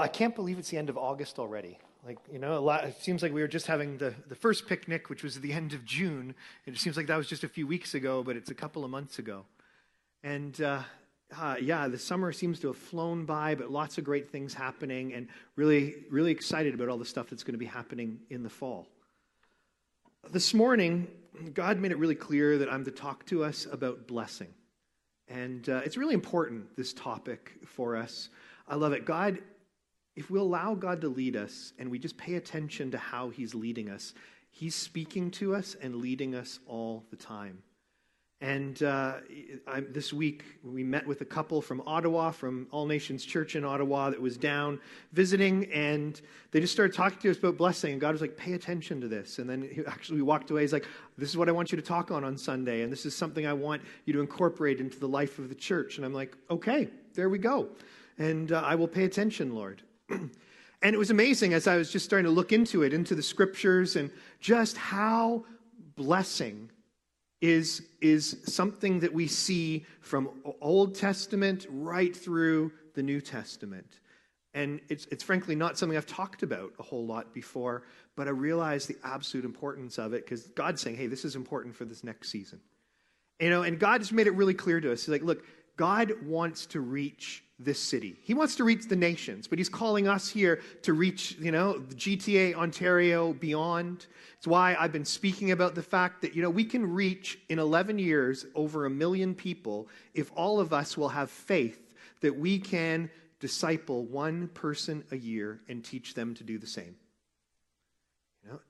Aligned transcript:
I 0.00 0.08
can't 0.08 0.34
believe 0.34 0.58
it's 0.58 0.70
the 0.70 0.78
end 0.78 0.90
of 0.90 0.98
August 0.98 1.38
already. 1.38 1.78
Like, 2.06 2.18
you 2.32 2.38
know, 2.38 2.56
a 2.56 2.60
lot, 2.60 2.84
it 2.84 3.02
seems 3.02 3.22
like 3.22 3.32
we 3.32 3.40
were 3.40 3.48
just 3.48 3.66
having 3.66 3.98
the, 3.98 4.14
the 4.28 4.34
first 4.34 4.66
picnic, 4.66 5.10
which 5.10 5.22
was 5.22 5.36
at 5.36 5.42
the 5.42 5.52
end 5.52 5.72
of 5.72 5.84
June. 5.84 6.34
It 6.64 6.78
seems 6.78 6.96
like 6.96 7.06
that 7.08 7.16
was 7.16 7.26
just 7.26 7.44
a 7.44 7.48
few 7.48 7.66
weeks 7.66 7.94
ago, 7.94 8.22
but 8.22 8.36
it's 8.36 8.50
a 8.50 8.54
couple 8.54 8.84
of 8.84 8.90
months 8.90 9.18
ago. 9.18 9.44
And 10.22 10.60
uh, 10.60 10.82
uh, 11.36 11.56
yeah, 11.60 11.88
the 11.88 11.98
summer 11.98 12.32
seems 12.32 12.60
to 12.60 12.68
have 12.68 12.76
flown 12.76 13.24
by, 13.24 13.54
but 13.54 13.70
lots 13.70 13.98
of 13.98 14.04
great 14.04 14.30
things 14.30 14.54
happening, 14.54 15.12
and 15.12 15.28
really, 15.56 15.96
really 16.10 16.30
excited 16.30 16.74
about 16.74 16.88
all 16.88 16.98
the 16.98 17.04
stuff 17.04 17.28
that's 17.28 17.42
going 17.42 17.54
to 17.54 17.58
be 17.58 17.66
happening 17.66 18.20
in 18.30 18.42
the 18.42 18.50
fall. 18.50 18.86
This 20.30 20.54
morning, 20.54 21.08
God 21.54 21.78
made 21.78 21.92
it 21.92 21.98
really 21.98 22.14
clear 22.14 22.58
that 22.58 22.72
I'm 22.72 22.84
to 22.84 22.90
talk 22.90 23.26
to 23.26 23.44
us 23.44 23.66
about 23.70 24.06
blessing. 24.06 24.48
And 25.28 25.68
uh, 25.68 25.82
it's 25.84 25.96
really 25.96 26.14
important, 26.14 26.74
this 26.76 26.92
topic 26.94 27.52
for 27.66 27.96
us. 27.96 28.30
I 28.66 28.76
love 28.76 28.92
it. 28.92 29.04
God 29.04 29.38
if 30.18 30.30
we 30.30 30.40
allow 30.40 30.74
God 30.74 31.00
to 31.02 31.08
lead 31.08 31.36
us 31.36 31.72
and 31.78 31.88
we 31.88 31.96
just 31.96 32.16
pay 32.16 32.34
attention 32.34 32.90
to 32.90 32.98
how 32.98 33.28
He's 33.28 33.54
leading 33.54 33.88
us, 33.88 34.14
He's 34.50 34.74
speaking 34.74 35.30
to 35.32 35.54
us 35.54 35.76
and 35.80 35.94
leading 35.94 36.34
us 36.34 36.58
all 36.66 37.04
the 37.10 37.16
time. 37.16 37.62
And 38.40 38.82
uh, 38.82 39.14
I, 39.68 39.80
this 39.80 40.12
week, 40.12 40.44
we 40.64 40.82
met 40.82 41.06
with 41.06 41.20
a 41.20 41.24
couple 41.24 41.62
from 41.62 41.82
Ottawa, 41.86 42.32
from 42.32 42.66
All 42.72 42.86
Nations 42.86 43.24
Church 43.24 43.54
in 43.54 43.64
Ottawa, 43.64 44.10
that 44.10 44.20
was 44.20 44.36
down 44.36 44.80
visiting, 45.12 45.70
and 45.72 46.20
they 46.50 46.60
just 46.60 46.72
started 46.72 46.96
talking 46.96 47.18
to 47.20 47.30
us 47.30 47.38
about 47.38 47.56
blessing. 47.56 47.92
And 47.92 48.00
God 48.00 48.12
was 48.12 48.20
like, 48.20 48.36
"Pay 48.36 48.54
attention 48.54 49.00
to 49.00 49.08
this." 49.08 49.38
And 49.38 49.48
then 49.48 49.68
he 49.72 49.82
actually 49.86 50.16
we 50.16 50.22
walked 50.22 50.50
away. 50.50 50.62
He's 50.62 50.72
like, 50.72 50.86
"This 51.16 51.28
is 51.28 51.36
what 51.36 51.48
I 51.48 51.52
want 51.52 51.70
you 51.70 51.76
to 51.76 51.82
talk 51.82 52.10
on 52.10 52.24
on 52.24 52.36
Sunday, 52.36 52.82
and 52.82 52.92
this 52.92 53.06
is 53.06 53.14
something 53.14 53.46
I 53.46 53.52
want 53.52 53.82
you 54.04 54.12
to 54.14 54.20
incorporate 54.20 54.80
into 54.80 54.98
the 54.98 55.08
life 55.08 55.38
of 55.38 55.48
the 55.48 55.54
church." 55.54 55.96
And 55.96 56.04
I'm 56.04 56.14
like, 56.14 56.36
"Okay, 56.50 56.88
there 57.14 57.28
we 57.28 57.38
go." 57.38 57.68
And 58.18 58.50
uh, 58.50 58.62
I 58.64 58.74
will 58.74 58.88
pay 58.88 59.04
attention, 59.04 59.54
Lord. 59.54 59.82
and 60.10 60.30
it 60.82 60.98
was 60.98 61.10
amazing 61.10 61.54
as 61.54 61.66
I 61.66 61.76
was 61.76 61.90
just 61.90 62.04
starting 62.04 62.24
to 62.24 62.30
look 62.30 62.52
into 62.52 62.82
it, 62.82 62.92
into 62.92 63.14
the 63.14 63.22
scriptures, 63.22 63.96
and 63.96 64.10
just 64.40 64.76
how 64.76 65.44
blessing 65.96 66.70
is, 67.40 67.82
is 68.00 68.38
something 68.46 69.00
that 69.00 69.12
we 69.12 69.26
see 69.26 69.84
from 70.00 70.30
Old 70.60 70.94
Testament 70.94 71.66
right 71.70 72.16
through 72.16 72.72
the 72.94 73.02
New 73.02 73.20
Testament. 73.20 74.00
And 74.54 74.80
it's, 74.88 75.06
it's 75.06 75.22
frankly 75.22 75.54
not 75.54 75.78
something 75.78 75.96
I've 75.96 76.06
talked 76.06 76.42
about 76.42 76.72
a 76.78 76.82
whole 76.82 77.06
lot 77.06 77.32
before, 77.32 77.84
but 78.16 78.26
I 78.26 78.30
realize 78.30 78.86
the 78.86 78.96
absolute 79.04 79.44
importance 79.44 79.98
of 79.98 80.14
it 80.14 80.24
because 80.24 80.48
God's 80.48 80.80
saying, 80.80 80.96
hey, 80.96 81.06
this 81.06 81.24
is 81.24 81.36
important 81.36 81.76
for 81.76 81.84
this 81.84 82.02
next 82.02 82.30
season. 82.30 82.60
You 83.38 83.50
know, 83.50 83.62
and 83.62 83.78
God 83.78 84.00
has 84.00 84.10
made 84.10 84.26
it 84.26 84.34
really 84.34 84.54
clear 84.54 84.80
to 84.80 84.90
us. 84.90 85.02
He's 85.02 85.10
like, 85.10 85.22
look, 85.22 85.44
God 85.78 86.12
wants 86.26 86.66
to 86.66 86.80
reach 86.80 87.44
this 87.58 87.78
city. 87.78 88.18
He 88.22 88.34
wants 88.34 88.56
to 88.56 88.64
reach 88.64 88.88
the 88.88 88.96
nations, 88.96 89.46
but 89.48 89.58
he's 89.58 89.68
calling 89.68 90.06
us 90.06 90.28
here 90.28 90.60
to 90.82 90.92
reach, 90.92 91.36
you 91.40 91.50
know, 91.50 91.82
GTA, 91.94 92.54
Ontario, 92.54 93.32
beyond. 93.32 94.06
It's 94.36 94.46
why 94.46 94.76
I've 94.78 94.92
been 94.92 95.04
speaking 95.04 95.52
about 95.52 95.74
the 95.74 95.82
fact 95.82 96.20
that, 96.22 96.34
you 96.34 96.42
know, 96.42 96.50
we 96.50 96.64
can 96.64 96.92
reach 96.92 97.38
in 97.48 97.58
11 97.58 97.98
years 97.98 98.44
over 98.54 98.86
a 98.86 98.90
million 98.90 99.34
people 99.34 99.88
if 100.14 100.30
all 100.36 100.60
of 100.60 100.72
us 100.72 100.96
will 100.96 101.08
have 101.08 101.30
faith 101.30 101.94
that 102.20 102.36
we 102.36 102.58
can 102.58 103.08
disciple 103.40 104.04
one 104.04 104.48
person 104.48 105.04
a 105.12 105.16
year 105.16 105.60
and 105.68 105.84
teach 105.84 106.14
them 106.14 106.34
to 106.34 106.44
do 106.44 106.58
the 106.58 106.66
same. 106.66 106.96
You 108.44 108.50
know, 108.50 108.60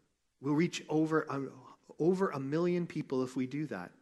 we'll 0.42 0.54
reach 0.54 0.84
over, 0.90 1.26
um, 1.30 1.50
over 1.98 2.30
a 2.30 2.40
million 2.40 2.86
people 2.86 3.22
if 3.24 3.34
we 3.34 3.46
do 3.46 3.66
that. 3.66 3.92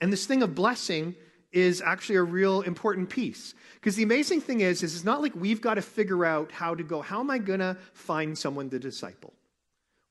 And 0.00 0.12
this 0.12 0.26
thing 0.26 0.42
of 0.42 0.54
blessing 0.54 1.14
is 1.52 1.80
actually 1.80 2.16
a 2.16 2.22
real 2.22 2.62
important 2.62 3.08
piece. 3.08 3.54
Because 3.74 3.96
the 3.96 4.02
amazing 4.02 4.40
thing 4.40 4.60
is, 4.60 4.82
is 4.82 4.94
it's 4.94 5.04
not 5.04 5.22
like 5.22 5.34
we've 5.34 5.60
got 5.60 5.74
to 5.74 5.82
figure 5.82 6.24
out 6.24 6.52
how 6.52 6.74
to 6.74 6.82
go, 6.82 7.00
how 7.00 7.20
am 7.20 7.30
I 7.30 7.38
going 7.38 7.60
to 7.60 7.76
find 7.92 8.36
someone 8.36 8.70
to 8.70 8.78
disciple? 8.78 9.32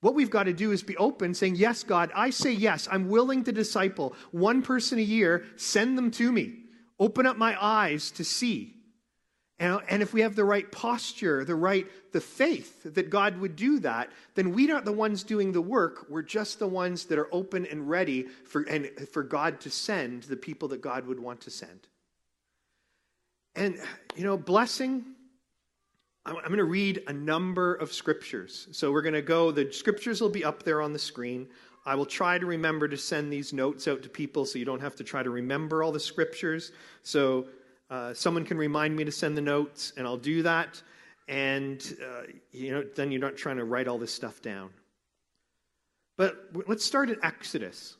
What 0.01 0.15
we've 0.15 0.29
got 0.29 0.43
to 0.43 0.53
do 0.53 0.71
is 0.71 0.81
be 0.81 0.97
open, 0.97 1.33
saying, 1.33 1.55
Yes, 1.55 1.83
God, 1.83 2.09
I 2.15 2.29
say 2.29 2.51
yes. 2.51 2.87
I'm 2.89 3.09
willing 3.09 3.43
to 3.43 3.51
disciple 3.51 4.15
one 4.31 4.61
person 4.61 4.97
a 4.97 5.03
year. 5.03 5.45
Send 5.57 5.97
them 5.97 6.09
to 6.11 6.31
me. 6.31 6.55
Open 6.99 7.25
up 7.25 7.37
my 7.37 7.61
eyes 7.61 8.11
to 8.11 8.23
see. 8.23 8.75
And, 9.59 9.81
and 9.89 10.01
if 10.01 10.13
we 10.13 10.21
have 10.21 10.35
the 10.35 10.45
right 10.45 10.69
posture, 10.71 11.43
the 11.43 11.55
right 11.55 11.85
the 12.11 12.21
faith 12.21 12.83
that 12.83 13.09
God 13.09 13.37
would 13.39 13.55
do 13.55 13.79
that, 13.79 14.09
then 14.35 14.53
we 14.53 14.71
aren't 14.71 14.85
the 14.85 14.93
ones 14.93 15.23
doing 15.23 15.51
the 15.51 15.61
work. 15.61 16.07
We're 16.09 16.21
just 16.21 16.59
the 16.59 16.67
ones 16.67 17.05
that 17.05 17.19
are 17.19 17.27
open 17.31 17.65
and 17.65 17.89
ready 17.89 18.23
for 18.23 18.61
and 18.63 18.89
for 19.11 19.21
God 19.21 19.59
to 19.61 19.69
send 19.69 20.23
the 20.23 20.37
people 20.37 20.69
that 20.69 20.81
God 20.81 21.05
would 21.07 21.19
want 21.19 21.41
to 21.41 21.51
send. 21.51 21.87
And 23.55 23.77
you 24.15 24.23
know, 24.23 24.37
blessing. 24.37 25.05
I'm 26.25 26.35
going 26.35 26.57
to 26.57 26.63
read 26.65 27.01
a 27.07 27.13
number 27.13 27.73
of 27.75 27.91
scriptures. 27.91 28.67
So 28.71 28.91
we're 28.91 29.01
going 29.01 29.13
to 29.13 29.21
go. 29.21 29.51
The 29.51 29.71
scriptures 29.71 30.21
will 30.21 30.29
be 30.29 30.43
up 30.43 30.63
there 30.63 30.81
on 30.81 30.93
the 30.93 30.99
screen. 30.99 31.47
I 31.85 31.95
will 31.95 32.05
try 32.05 32.37
to 32.37 32.45
remember 32.45 32.87
to 32.87 32.97
send 32.97 33.33
these 33.33 33.51
notes 33.51 33.87
out 33.87 34.03
to 34.03 34.09
people 34.09 34.45
so 34.45 34.59
you 34.59 34.65
don't 34.65 34.81
have 34.81 34.95
to 34.97 35.03
try 35.03 35.23
to 35.23 35.29
remember 35.29 35.81
all 35.81 35.91
the 35.91 35.99
scriptures. 35.99 36.71
So 37.03 37.47
uh, 37.89 38.13
someone 38.13 38.45
can 38.45 38.57
remind 38.57 38.95
me 38.95 39.03
to 39.03 39.11
send 39.11 39.35
the 39.35 39.41
notes, 39.41 39.93
and 39.97 40.05
I'll 40.05 40.17
do 40.17 40.43
that. 40.43 40.81
And 41.27 41.81
uh, 42.03 42.23
you 42.51 42.71
know, 42.71 42.83
then 42.95 43.11
you're 43.11 43.21
not 43.21 43.37
trying 43.37 43.57
to 43.57 43.65
write 43.65 43.87
all 43.87 43.97
this 43.97 44.13
stuff 44.13 44.41
down. 44.41 44.69
But 46.17 46.51
let's 46.67 46.83
start 46.83 47.09
in 47.09 47.17
Exodus. 47.23 47.95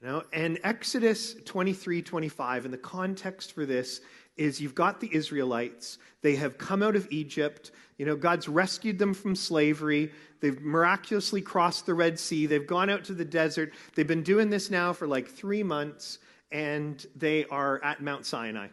You 0.00 0.08
know, 0.08 0.22
and 0.32 0.58
Exodus 0.64 1.34
23, 1.44 2.02
25, 2.02 2.64
and 2.64 2.74
the 2.74 2.78
context 2.78 3.52
for 3.52 3.64
this 3.64 4.00
is 4.36 4.60
you've 4.60 4.74
got 4.74 5.00
the 5.00 5.14
Israelites. 5.14 5.98
They 6.20 6.34
have 6.36 6.58
come 6.58 6.82
out 6.82 6.96
of 6.96 7.06
Egypt. 7.10 7.70
You 7.98 8.06
know, 8.06 8.16
God's 8.16 8.48
rescued 8.48 8.98
them 8.98 9.14
from 9.14 9.36
slavery. 9.36 10.10
They've 10.40 10.60
miraculously 10.60 11.40
crossed 11.40 11.86
the 11.86 11.94
Red 11.94 12.18
Sea. 12.18 12.46
They've 12.46 12.66
gone 12.66 12.90
out 12.90 13.04
to 13.04 13.14
the 13.14 13.24
desert. 13.24 13.72
They've 13.94 14.06
been 14.06 14.22
doing 14.22 14.50
this 14.50 14.70
now 14.70 14.92
for 14.92 15.06
like 15.06 15.28
three 15.28 15.62
months, 15.62 16.18
and 16.50 17.04
they 17.14 17.44
are 17.46 17.82
at 17.84 18.02
Mount 18.02 18.26
Sinai. 18.26 18.68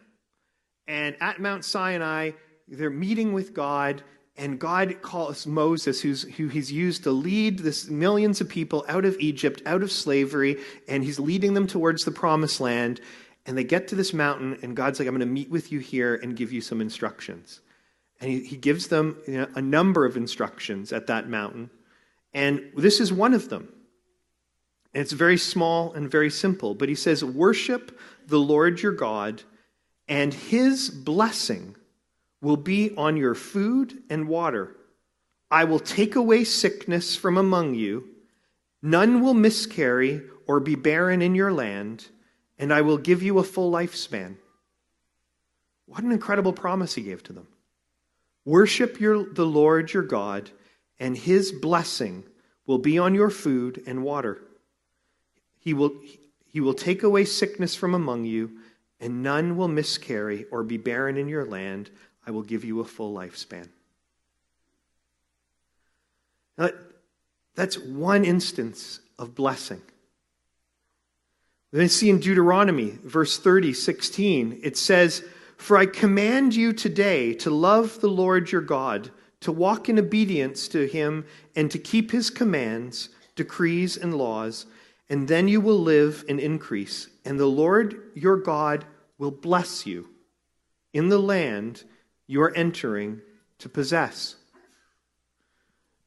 And 0.92 1.16
at 1.22 1.40
Mount 1.40 1.64
Sinai, 1.64 2.32
they're 2.68 2.90
meeting 2.90 3.32
with 3.32 3.54
God, 3.54 4.02
and 4.36 4.58
God 4.58 5.00
calls 5.00 5.46
Moses, 5.46 6.02
who's, 6.02 6.24
who 6.34 6.48
he's 6.48 6.70
used 6.70 7.04
to 7.04 7.10
lead 7.10 7.60
this 7.60 7.88
millions 7.88 8.42
of 8.42 8.50
people 8.50 8.84
out 8.86 9.06
of 9.06 9.16
Egypt, 9.18 9.62
out 9.64 9.82
of 9.82 9.90
slavery, 9.90 10.58
and 10.86 11.02
he's 11.02 11.18
leading 11.18 11.54
them 11.54 11.66
towards 11.66 12.04
the 12.04 12.10
promised 12.10 12.60
land. 12.60 13.00
And 13.46 13.56
they 13.56 13.64
get 13.64 13.88
to 13.88 13.94
this 13.94 14.12
mountain, 14.12 14.58
and 14.60 14.76
God's 14.76 14.98
like, 14.98 15.08
I'm 15.08 15.14
going 15.14 15.26
to 15.26 15.32
meet 15.32 15.48
with 15.48 15.72
you 15.72 15.78
here 15.78 16.16
and 16.16 16.36
give 16.36 16.52
you 16.52 16.60
some 16.60 16.82
instructions. 16.82 17.62
And 18.20 18.30
he, 18.30 18.40
he 18.40 18.58
gives 18.58 18.88
them 18.88 19.16
you 19.26 19.38
know, 19.38 19.48
a 19.54 19.62
number 19.62 20.04
of 20.04 20.18
instructions 20.18 20.92
at 20.92 21.06
that 21.06 21.26
mountain. 21.26 21.70
And 22.34 22.70
this 22.76 23.00
is 23.00 23.10
one 23.10 23.32
of 23.32 23.48
them. 23.48 23.72
And 24.92 25.00
it's 25.00 25.12
very 25.12 25.38
small 25.38 25.94
and 25.94 26.10
very 26.10 26.28
simple. 26.28 26.74
But 26.74 26.90
he 26.90 26.94
says, 26.96 27.24
Worship 27.24 27.98
the 28.26 28.38
Lord 28.38 28.82
your 28.82 28.92
God 28.92 29.42
and 30.12 30.34
his 30.34 30.90
blessing 30.90 31.74
will 32.42 32.58
be 32.58 32.94
on 32.98 33.16
your 33.16 33.34
food 33.34 34.02
and 34.10 34.28
water. 34.28 34.76
I 35.50 35.64
will 35.64 35.80
take 35.80 36.16
away 36.16 36.44
sickness 36.44 37.16
from 37.16 37.38
among 37.38 37.76
you. 37.76 38.10
None 38.82 39.22
will 39.22 39.32
miscarry 39.32 40.20
or 40.46 40.60
be 40.60 40.74
barren 40.74 41.22
in 41.22 41.34
your 41.34 41.50
land, 41.50 42.08
and 42.58 42.74
I 42.74 42.82
will 42.82 42.98
give 42.98 43.22
you 43.22 43.38
a 43.38 43.42
full 43.42 43.72
lifespan. 43.72 44.36
What 45.86 46.04
an 46.04 46.12
incredible 46.12 46.52
promise 46.52 46.94
he 46.94 47.00
gave 47.00 47.22
to 47.22 47.32
them. 47.32 47.46
Worship 48.44 49.00
your, 49.00 49.32
the 49.32 49.46
Lord 49.46 49.94
your 49.94 50.02
God, 50.02 50.50
and 51.00 51.16
his 51.16 51.52
blessing 51.52 52.22
will 52.66 52.76
be 52.76 52.98
on 52.98 53.14
your 53.14 53.30
food 53.30 53.82
and 53.86 54.04
water. 54.04 54.42
He 55.58 55.72
will, 55.72 55.92
he 56.44 56.60
will 56.60 56.74
take 56.74 57.02
away 57.02 57.24
sickness 57.24 57.74
from 57.74 57.94
among 57.94 58.26
you 58.26 58.58
and 59.02 59.22
none 59.22 59.56
will 59.56 59.68
miscarry 59.68 60.46
or 60.52 60.62
be 60.62 60.78
barren 60.78 61.18
in 61.18 61.28
your 61.28 61.44
land. 61.44 61.90
I 62.24 62.30
will 62.30 62.42
give 62.42 62.64
you 62.64 62.80
a 62.80 62.84
full 62.84 63.12
lifespan. 63.12 63.68
Now, 66.56 66.70
that's 67.56 67.76
one 67.78 68.24
instance 68.24 69.00
of 69.18 69.34
blessing. 69.34 69.82
Then 71.72 71.88
see 71.88 72.10
in 72.10 72.20
Deuteronomy, 72.20 72.98
verse 73.02 73.38
30, 73.38 73.72
16, 73.72 74.60
it 74.62 74.76
says, 74.76 75.24
For 75.56 75.76
I 75.76 75.86
command 75.86 76.54
you 76.54 76.72
today 76.72 77.34
to 77.34 77.50
love 77.50 78.00
the 78.00 78.08
Lord 78.08 78.52
your 78.52 78.60
God, 78.60 79.10
to 79.40 79.50
walk 79.50 79.88
in 79.88 79.98
obedience 79.98 80.68
to 80.68 80.86
him, 80.86 81.24
and 81.56 81.70
to 81.72 81.78
keep 81.78 82.12
his 82.12 82.30
commands, 82.30 83.08
decrees, 83.34 83.96
and 83.96 84.14
laws, 84.14 84.66
and 85.08 85.26
then 85.26 85.48
you 85.48 85.60
will 85.60 85.80
live 85.80 86.24
and 86.28 86.38
increase. 86.38 87.08
And 87.24 87.40
the 87.40 87.46
Lord 87.46 88.12
your 88.14 88.36
God 88.36 88.84
will 89.22 89.30
bless 89.30 89.86
you 89.86 90.08
in 90.92 91.08
the 91.08 91.18
land 91.18 91.84
you 92.26 92.42
are 92.42 92.52
entering 92.56 93.20
to 93.56 93.68
possess. 93.68 94.34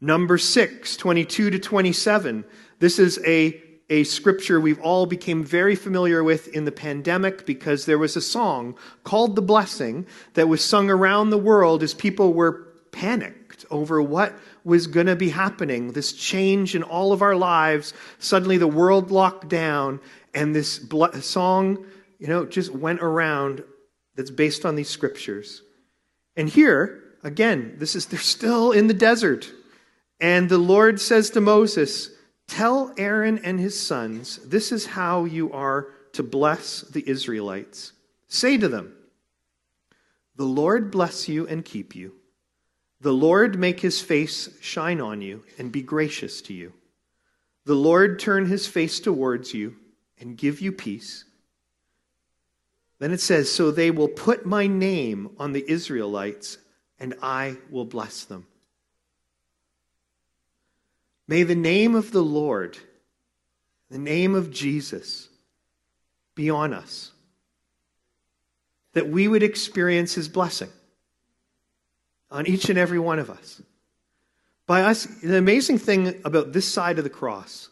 Numbers 0.01 0.44
6, 0.44 0.97
22 0.97 1.50
to 1.51 1.57
27. 1.57 2.44
This 2.79 3.00
is 3.00 3.17
a, 3.25 3.63
a 3.89 4.03
scripture 4.03 4.59
we've 4.59 4.81
all 4.81 5.06
became 5.06 5.45
very 5.45 5.75
familiar 5.75 6.25
with 6.25 6.50
in 6.50 6.65
the 6.65 6.73
pandemic 6.73 7.45
because 7.45 7.85
there 7.85 7.97
was 7.97 8.17
a 8.17 8.21
song 8.21 8.75
called 9.06 9.38
The 9.38 9.41
Blessing 9.41 10.06
that 10.33 10.50
was 10.50 10.62
sung 10.62 10.89
around 10.89 11.29
the 11.29 11.38
world 11.38 11.83
as 11.83 11.94
people 11.94 12.33
were 12.33 12.67
panicked 12.91 13.65
over 13.71 14.01
what 14.01 14.38
was 14.65 14.88
going 14.88 15.07
to 15.07 15.15
be 15.15 15.29
happening, 15.29 15.94
this 15.94 16.12
change 16.12 16.75
in 16.75 16.83
all 16.83 17.13
of 17.13 17.21
our 17.21 17.38
lives. 17.38 17.94
Suddenly 18.19 18.57
the 18.57 18.67
world 18.67 19.09
locked 19.09 19.47
down, 19.47 20.01
and 20.33 20.53
this 20.53 20.81
song, 21.21 21.85
you 22.25 22.33
know, 22.33 22.44
just 22.44 22.72
went 22.72 23.04
around 23.04 23.63
that's 24.16 24.31
based 24.31 24.66
on 24.66 24.74
these 24.74 24.89
scriptures. 24.89 25.62
And 26.36 26.50
here, 26.50 27.04
again, 27.24 27.75
this 27.77 27.95
is 27.95 28.07
they're 28.07 28.19
still 28.19 28.72
in 28.72 28.88
the 28.88 28.95
desert. 28.95 29.51
And 30.19 30.50
the 30.50 30.57
Lord 30.57 31.00
says 31.00 31.30
to 31.31 31.42
Moses, 31.42 32.10
Tell 32.48 32.92
Aaron 32.98 33.38
and 33.44 33.60
his 33.60 33.80
sons, 33.80 34.38
this 34.38 34.72
is 34.72 34.88
how 34.88 35.25
you 35.25 35.54
are 35.54 35.89
to 36.13 36.24
bless 36.24 36.81
the 36.81 37.07
Israelites. 37.07 37.94
Say 38.27 38.57
to 38.57 38.68
them, 38.68 38.95
The 40.36 40.45
Lord 40.45 40.89
bless 40.89 41.30
you 41.30 41.48
and 41.48 41.63
keep 41.63 41.95
you. 41.95 42.13
The 43.01 43.13
Lord 43.13 43.60
make 43.60 43.81
his 43.81 44.01
face 44.01 44.50
shine 44.62 45.00
on 45.00 45.22
you 45.22 45.44
and 45.60 45.72
be 45.72 45.83
gracious 45.83 46.42
to 46.44 46.56
you. 46.56 46.74
The 47.66 47.75
Lord 47.75 48.18
turn 48.18 48.48
his 48.48 48.66
face 48.66 49.00
towards 49.00 49.54
you 49.54 49.75
and 50.18 50.36
give 50.36 50.60
you 50.60 50.72
peace. 50.72 51.25
Then 53.00 53.12
it 53.12 53.21
says, 53.21 53.51
So 53.51 53.71
they 53.71 53.92
will 53.92 54.07
put 54.07 54.45
my 54.45 54.68
name 54.68 55.30
on 55.38 55.53
the 55.53 55.69
Israelites, 55.69 56.57
and 57.00 57.13
I 57.21 57.57
will 57.69 57.86
bless 57.86 58.24
them. 58.24 58.47
May 61.27 61.44
the 61.44 61.56
name 61.56 61.95
of 61.95 62.12
the 62.12 62.21
Lord, 62.21 62.77
the 63.89 63.97
name 63.97 64.36
of 64.36 64.51
Jesus, 64.51 65.27
be 66.36 66.50
on 66.50 66.74
us, 66.74 67.12
that 68.94 69.09
we 69.09 69.27
would 69.27 69.44
experience 69.44 70.13
his 70.13 70.30
blessing 70.30 70.69
on 72.30 72.48
each 72.48 72.69
and 72.69 72.77
every 72.77 73.00
one 73.00 73.19
of 73.19 73.30
us. 73.30 73.62
By 74.68 74.81
us, 74.81 75.06
the 75.06 75.38
amazing 75.38 75.77
thing 75.77 76.21
about 76.25 76.53
this 76.53 76.71
side 76.71 76.98
of 76.98 77.03
the 77.03 77.09
cross 77.09 77.69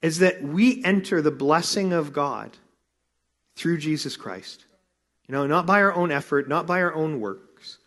is 0.00 0.18
that 0.18 0.42
we 0.42 0.84
enter 0.84 1.22
the 1.22 1.30
blessing 1.30 1.92
of 1.92 2.12
God 2.12 2.56
through 3.56 3.78
Jesus 3.78 4.16
Christ. 4.16 4.64
You 5.28 5.32
know, 5.32 5.46
not 5.46 5.66
by 5.66 5.82
our 5.82 5.94
own 5.94 6.10
effort, 6.10 6.48
not 6.48 6.66
by 6.66 6.82
our 6.82 6.94
own 6.94 7.20
works. 7.20 7.78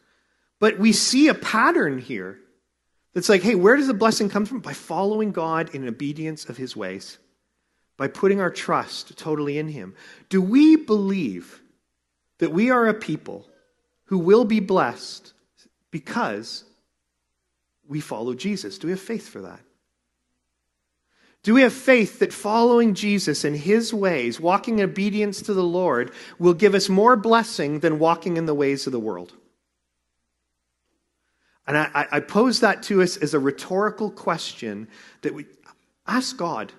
But 0.59 0.79
we 0.79 0.93
see 0.93 1.27
a 1.27 1.33
pattern 1.33 1.99
here 1.99 2.39
that's 3.13 3.29
like, 3.29 3.41
hey, 3.43 3.55
where 3.55 3.75
does 3.75 3.87
the 3.87 3.93
blessing 3.93 4.29
come 4.29 4.45
from? 4.45 4.59
By 4.59 4.73
following 4.73 5.31
God 5.31 5.73
in 5.73 5.87
obedience 5.87 6.49
of 6.49 6.57
his 6.57 6.75
ways, 6.75 7.17
by 7.97 8.07
putting 8.07 8.41
our 8.41 8.51
trust 8.51 9.17
totally 9.17 9.57
in 9.57 9.67
him. 9.67 9.95
Do 10.29 10.41
we 10.41 10.75
believe 10.75 11.61
that 12.39 12.51
we 12.51 12.69
are 12.71 12.87
a 12.87 12.93
people 12.93 13.47
who 14.05 14.17
will 14.17 14.45
be 14.45 14.59
blessed 14.59 15.33
because 15.91 16.63
we 17.87 18.01
follow 18.01 18.33
Jesus? 18.33 18.77
Do 18.77 18.87
we 18.87 18.91
have 18.91 19.01
faith 19.01 19.27
for 19.27 19.41
that? 19.41 19.61
Do 21.45 21.53
we 21.53 21.61
have 21.61 21.73
faith 21.73 22.17
that 22.19 22.33
following 22.33 22.95
Jesus 22.95 23.43
and 23.43 23.55
his 23.55 23.93
ways, 23.93 24.39
walking 24.39 24.79
in 24.79 24.89
obedience 24.89 25.43
to 25.43 25.53
the 25.53 25.63
Lord, 25.63 26.11
will 26.39 26.55
give 26.55 26.73
us 26.73 26.89
more 26.89 27.15
blessing 27.15 27.81
than 27.81 27.99
walking 27.99 28.37
in 28.37 28.47
the 28.47 28.55
ways 28.55 28.87
of 28.87 28.91
the 28.91 28.99
world? 28.99 29.31
And 31.67 31.77
I, 31.77 32.07
I 32.11 32.19
pose 32.21 32.61
that 32.61 32.81
to 32.83 33.03
us 33.03 33.15
as 33.17 33.35
a 33.35 33.39
rhetorical 33.39 34.09
question 34.09 34.87
that 35.21 35.35
we 35.35 35.45
ask 36.07 36.35
God. 36.35 36.73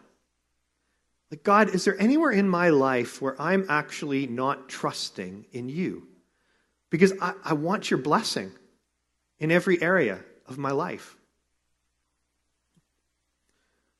Like, 1.31 1.45
God, 1.45 1.73
is 1.73 1.85
there 1.85 2.01
anywhere 2.03 2.33
in 2.33 2.49
my 2.49 2.71
life 2.71 3.23
where 3.23 3.41
I'm 3.41 3.67
actually 3.69 4.27
not 4.27 4.69
trusting 4.69 5.47
in 5.53 5.69
you? 5.69 6.09
Because 6.91 7.13
I, 7.23 7.35
I 7.45 7.53
want 7.53 7.89
your 7.89 7.99
blessing 7.99 8.51
in 9.39 9.53
every 9.53 9.81
area 9.81 10.19
of 10.49 10.59
my 10.59 10.73
life. 10.73 11.17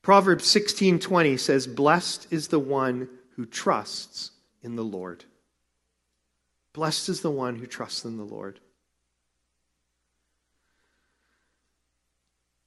Proverbs 0.07 0.47
16:20 0.47 1.37
says, 1.37 1.67
"Blessed 1.67 2.29
is 2.31 2.47
the 2.47 2.61
one 2.61 3.09
who 3.31 3.45
trusts 3.45 4.31
in 4.63 4.77
the 4.77 4.85
Lord." 4.85 5.25
Blessed 6.73 7.09
is 7.09 7.23
the 7.23 7.31
one 7.33 7.57
who 7.57 7.67
trusts 7.67 8.05
in 8.05 8.17
the 8.17 8.23
Lord. 8.23 8.61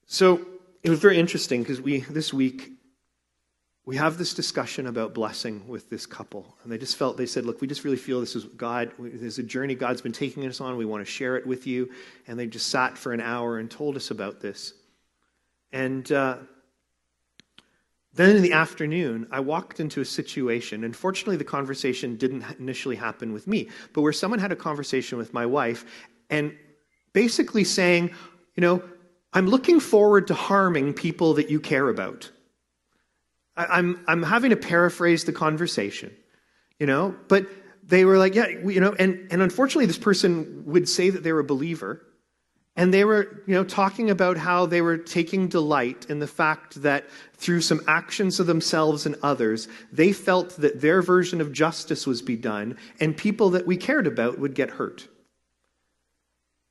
So 0.05 0.45
it 0.83 0.89
was 0.89 0.99
very 0.99 1.17
interesting 1.17 1.61
because 1.61 1.79
we 1.79 2.01
this 2.01 2.33
week 2.33 2.73
we 3.85 3.95
have 3.95 4.17
this 4.17 4.33
discussion 4.33 4.85
about 4.85 5.13
blessing 5.13 5.65
with 5.65 5.89
this 5.89 6.05
couple, 6.05 6.57
and 6.63 6.71
they 6.73 6.77
just 6.77 6.97
felt 6.97 7.15
they 7.15 7.25
said, 7.25 7.45
"Look, 7.45 7.61
we 7.61 7.69
just 7.69 7.85
really 7.85 7.95
feel 7.95 8.19
this 8.19 8.35
is 8.35 8.43
God. 8.43 8.91
There's 8.99 9.39
a 9.39 9.43
journey 9.43 9.75
God's 9.75 10.01
been 10.01 10.11
taking 10.11 10.45
us 10.45 10.59
on. 10.59 10.75
We 10.75 10.83
want 10.83 11.05
to 11.05 11.09
share 11.09 11.37
it 11.37 11.47
with 11.47 11.65
you." 11.65 11.89
And 12.27 12.37
they 12.37 12.47
just 12.47 12.67
sat 12.67 12.97
for 12.97 13.13
an 13.13 13.21
hour 13.21 13.59
and 13.59 13.71
told 13.71 13.95
us 13.95 14.11
about 14.11 14.41
this. 14.41 14.73
And 15.71 16.11
uh, 16.11 16.39
then 18.13 18.35
in 18.35 18.41
the 18.41 18.53
afternoon, 18.53 19.27
I 19.31 19.39
walked 19.39 19.79
into 19.79 20.01
a 20.01 20.05
situation, 20.05 20.83
and 20.83 20.95
fortunately, 20.95 21.37
the 21.37 21.43
conversation 21.43 22.15
didn't 22.17 22.43
initially 22.59 22.95
happen 22.95 23.33
with 23.33 23.47
me, 23.47 23.69
but 23.93 24.01
where 24.01 24.13
someone 24.13 24.39
had 24.39 24.51
a 24.51 24.55
conversation 24.55 25.17
with 25.17 25.33
my 25.33 25.45
wife, 25.45 25.85
and 26.29 26.55
basically 27.13 27.63
saying, 27.63 28.11
you 28.55 28.61
know, 28.61 28.83
I'm 29.33 29.47
looking 29.47 29.79
forward 29.79 30.27
to 30.27 30.33
harming 30.33 30.93
people 30.93 31.35
that 31.35 31.49
you 31.49 31.59
care 31.59 31.87
about. 31.87 32.31
I, 33.55 33.79
am 33.79 34.03
I'm, 34.07 34.23
I'm 34.23 34.23
having 34.23 34.49
to 34.49 34.55
paraphrase 34.55 35.25
the 35.25 35.33
conversation, 35.33 36.11
you 36.79 36.87
know, 36.87 37.15
but 37.27 37.45
they 37.83 38.05
were 38.05 38.17
like, 38.17 38.35
yeah, 38.35 38.47
you 38.47 38.79
know, 38.79 38.95
and, 38.97 39.27
and 39.31 39.41
unfortunately, 39.41 39.85
this 39.85 39.97
person 39.97 40.63
would 40.65 40.89
say 40.89 41.09
that 41.09 41.23
they 41.23 41.31
were 41.31 41.39
a 41.39 41.43
believer. 41.43 42.05
And 42.79 42.93
they 42.93 43.03
were, 43.03 43.43
you 43.45 43.55
know, 43.55 43.65
talking 43.65 44.09
about 44.09 44.37
how 44.37 44.65
they 44.65 44.81
were 44.81 44.97
taking 44.97 45.49
delight 45.49 46.05
in 46.07 46.19
the 46.19 46.27
fact 46.27 46.81
that 46.81 47.09
through 47.33 47.59
some 47.59 47.81
actions 47.89 48.39
of 48.39 48.47
themselves 48.47 49.05
and 49.05 49.17
others, 49.21 49.67
they 49.91 50.13
felt 50.13 50.51
that 50.61 50.79
their 50.79 51.01
version 51.01 51.41
of 51.41 51.51
justice 51.51 52.07
was 52.07 52.21
be 52.21 52.37
done, 52.37 52.77
and 53.01 53.17
people 53.17 53.49
that 53.49 53.67
we 53.67 53.75
cared 53.75 54.07
about 54.07 54.39
would 54.39 54.55
get 54.55 54.69
hurt. 54.69 55.09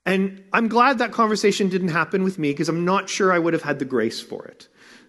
And 0.07 0.43
I'm 0.51 0.69
glad 0.69 0.97
that 0.97 1.13
conversation 1.13 1.69
didn't 1.69 1.89
happen 1.89 2.25
with 2.25 2.39
me 2.39 2.53
because 2.53 2.71
I'm 2.71 2.87
not 2.87 3.11
sure 3.11 3.31
I 3.31 3.39
would 3.39 3.53
have 3.53 3.63
had 3.63 3.79
the 3.79 3.85
grace 3.85 4.19
for 4.19 4.47
it. 4.47 4.67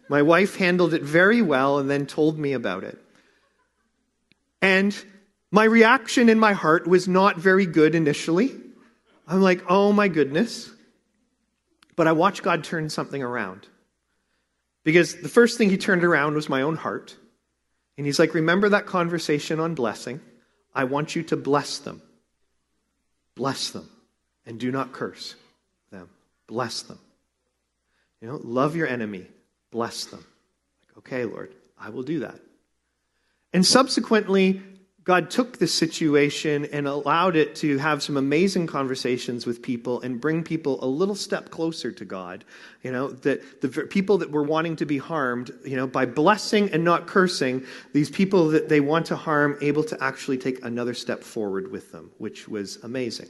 My 0.10 0.22
wife 0.22 0.58
handled 0.58 0.94
it 0.94 1.02
very 1.02 1.42
well 1.42 1.80
and 1.80 1.90
then 1.90 2.08
told 2.08 2.38
me 2.38 2.52
about 2.52 2.84
it. 2.84 3.02
And 4.62 4.94
my 5.50 5.64
reaction 5.64 6.28
in 6.28 6.40
my 6.40 6.52
heart 6.52 6.88
was 6.88 7.08
not 7.08 7.38
very 7.38 7.66
good 7.66 7.96
initially. 7.96 8.54
I'm 9.30 9.40
like, 9.42 9.64
oh 9.70 9.94
my 9.94 10.10
goodness. 10.10 10.72
But 12.00 12.08
I 12.08 12.14
watched 12.14 12.44
God 12.44 12.64
turn 12.64 12.90
something 12.90 13.22
around. 13.22 13.68
Because 14.86 15.18
the 15.18 15.28
first 15.28 15.58
thing 15.58 15.70
he 15.70 15.78
turned 15.78 16.06
around 16.06 16.34
was 16.34 16.48
my 16.48 16.62
own 16.62 16.78
heart. 16.78 17.18
And 17.98 18.06
he's 18.06 18.18
like, 18.18 18.34
remember 18.34 18.70
that 18.70 18.86
conversation 18.86 19.60
on 19.60 19.76
blessing? 19.76 20.22
I 20.74 20.86
want 20.86 21.18
you 21.18 21.24
to 21.24 21.36
bless 21.36 21.80
them. 21.80 22.02
Bless 23.36 23.72
them 23.72 23.90
and 24.46 24.58
do 24.58 24.72
not 24.72 24.94
curse 24.94 25.36
them. 25.92 26.08
Bless 26.48 26.84
them. 26.84 27.00
You 28.22 28.30
know, 28.30 28.40
love 28.46 28.78
your 28.78 28.88
enemy. 28.88 29.28
Bless 29.70 30.06
them. 30.06 30.26
Like, 30.88 31.00
okay, 31.00 31.26
Lord, 31.26 31.54
I 31.78 31.90
will 31.90 32.04
do 32.04 32.20
that. 32.20 32.40
And 33.52 33.66
subsequently, 33.66 34.62
God 35.10 35.32
took 35.32 35.58
this 35.58 35.74
situation 35.74 36.66
and 36.66 36.86
allowed 36.86 37.36
it 37.36 37.56
to 37.56 37.80
have 37.80 38.04
some 38.04 38.16
amazing 38.16 38.68
conversations 38.68 39.48
with 39.48 39.60
people 39.60 40.00
and 40.02 40.22
bring 40.22 40.44
people 40.44 40.78
a 40.84 40.86
little 40.86 41.16
step 41.16 41.50
closer 41.50 41.92
to 41.92 42.06
God. 42.06 42.46
You 42.84 42.92
know, 42.92 43.08
that 43.08 43.60
the 43.62 43.70
people 43.88 44.20
that 44.20 44.30
were 44.30 44.44
wanting 44.44 44.76
to 44.76 44.86
be 44.86 45.00
harmed, 45.00 45.50
you 45.66 45.76
know, 45.76 45.88
by 45.88 46.06
blessing 46.06 46.70
and 46.74 46.84
not 46.84 47.08
cursing, 47.08 47.66
these 47.92 48.12
people 48.12 48.50
that 48.50 48.70
they 48.70 48.82
want 48.82 49.08
to 49.08 49.16
harm, 49.16 49.58
able 49.62 49.84
to 49.86 49.98
actually 50.00 50.38
take 50.38 50.64
another 50.64 50.94
step 50.94 51.24
forward 51.24 51.72
with 51.72 51.92
them, 51.92 52.12
which 52.20 52.48
was 52.48 52.78
amazing. 52.84 53.30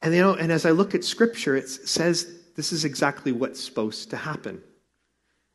And 0.00 0.14
you 0.14 0.22
know, 0.22 0.32
and 0.32 0.50
as 0.50 0.64
I 0.64 0.70
look 0.70 0.94
at 0.94 1.04
scripture, 1.04 1.56
it 1.56 1.68
says 1.68 2.26
this 2.56 2.72
is 2.72 2.86
exactly 2.86 3.32
what's 3.32 3.62
supposed 3.62 4.08
to 4.08 4.16
happen. 4.16 4.62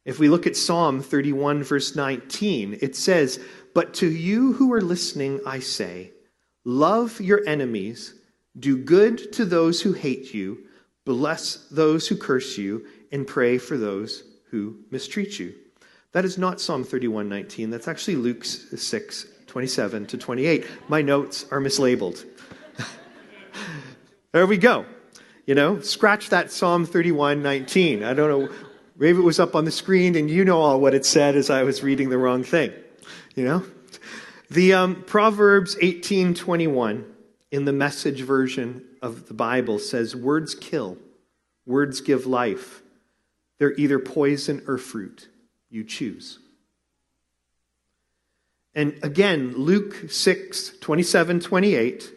If 0.06 0.20
we 0.20 0.28
look 0.28 0.46
at 0.46 0.58
Psalm 0.58 1.02
31, 1.02 1.64
verse 1.64 1.96
19, 1.96 2.80
it 2.82 2.96
says, 2.96 3.40
But 3.74 3.94
to 3.96 4.08
you 4.10 4.54
who 4.54 4.74
are 4.74 4.82
listening, 4.82 5.40
I 5.46 5.60
say, 5.60 6.12
love 6.66 7.22
your 7.22 7.42
enemies, 7.48 8.16
do 8.60 8.78
good 8.78 9.32
to 9.34 9.46
those 9.46 9.82
who 9.82 9.94
hate 9.94 10.34
you, 10.34 10.66
bless 11.06 11.68
those 11.70 12.08
who 12.08 12.18
curse 12.18 12.58
you, 12.58 12.86
and 13.12 13.26
pray 13.26 13.58
for 13.58 13.78
those 13.78 14.24
who 14.50 14.78
mistreat 14.92 15.40
you. 15.40 15.54
That 16.12 16.26
is 16.26 16.38
not 16.38 16.62
Psalm 16.62 16.84
31, 16.84 17.30
19. 17.30 17.70
That's 17.70 17.88
actually 17.88 18.18
Luke 18.18 18.44
6, 18.44 19.26
27 19.48 20.06
to 20.08 20.18
28. 20.18 20.66
My 20.90 21.02
notes 21.02 21.46
are 21.52 21.60
mislabeled. 21.60 22.26
There 24.34 24.48
we 24.48 24.58
go. 24.58 24.86
You 25.46 25.54
know, 25.54 25.80
scratch 25.82 26.30
that 26.30 26.52
Psalm 26.52 26.88
31 26.88 27.44
19. 27.44 28.04
I 28.04 28.16
don't 28.16 28.30
know. 28.30 28.56
Maybe 28.96 29.18
it 29.18 29.24
was 29.24 29.40
up 29.40 29.56
on 29.56 29.66
the 29.66 29.72
screen 29.72 30.16
and 30.16 30.30
you 30.30 30.46
know 30.46 30.62
all 30.62 30.80
what 30.80 30.94
it 30.94 31.06
said 31.06 31.36
as 31.36 31.50
I 31.50 31.64
was 31.64 31.82
reading 31.82 32.10
the 32.10 32.18
wrong 32.18 32.44
thing. 32.44 32.72
You 33.36 33.46
know? 33.46 33.64
The 34.50 34.74
um, 34.74 35.04
Proverbs 35.04 35.76
18 35.82 36.36
21. 36.36 37.06
in 37.52 37.66
the 37.66 37.74
message 37.74 38.22
version 38.22 38.84
of 39.02 39.28
the 39.28 39.34
Bible 39.34 39.80
says, 39.80 40.16
Words 40.16 40.54
kill, 40.54 40.98
words 41.66 42.02
give 42.02 42.26
life. 42.26 42.82
They're 43.58 43.74
either 43.74 44.00
poison 44.00 44.64
or 44.68 44.78
fruit. 44.78 45.28
You 45.70 45.84
choose. 45.84 46.40
And 48.76 49.00
again, 49.04 49.54
Luke 49.56 50.10
6, 50.10 50.78
27, 50.80 51.40
28. 51.40 52.12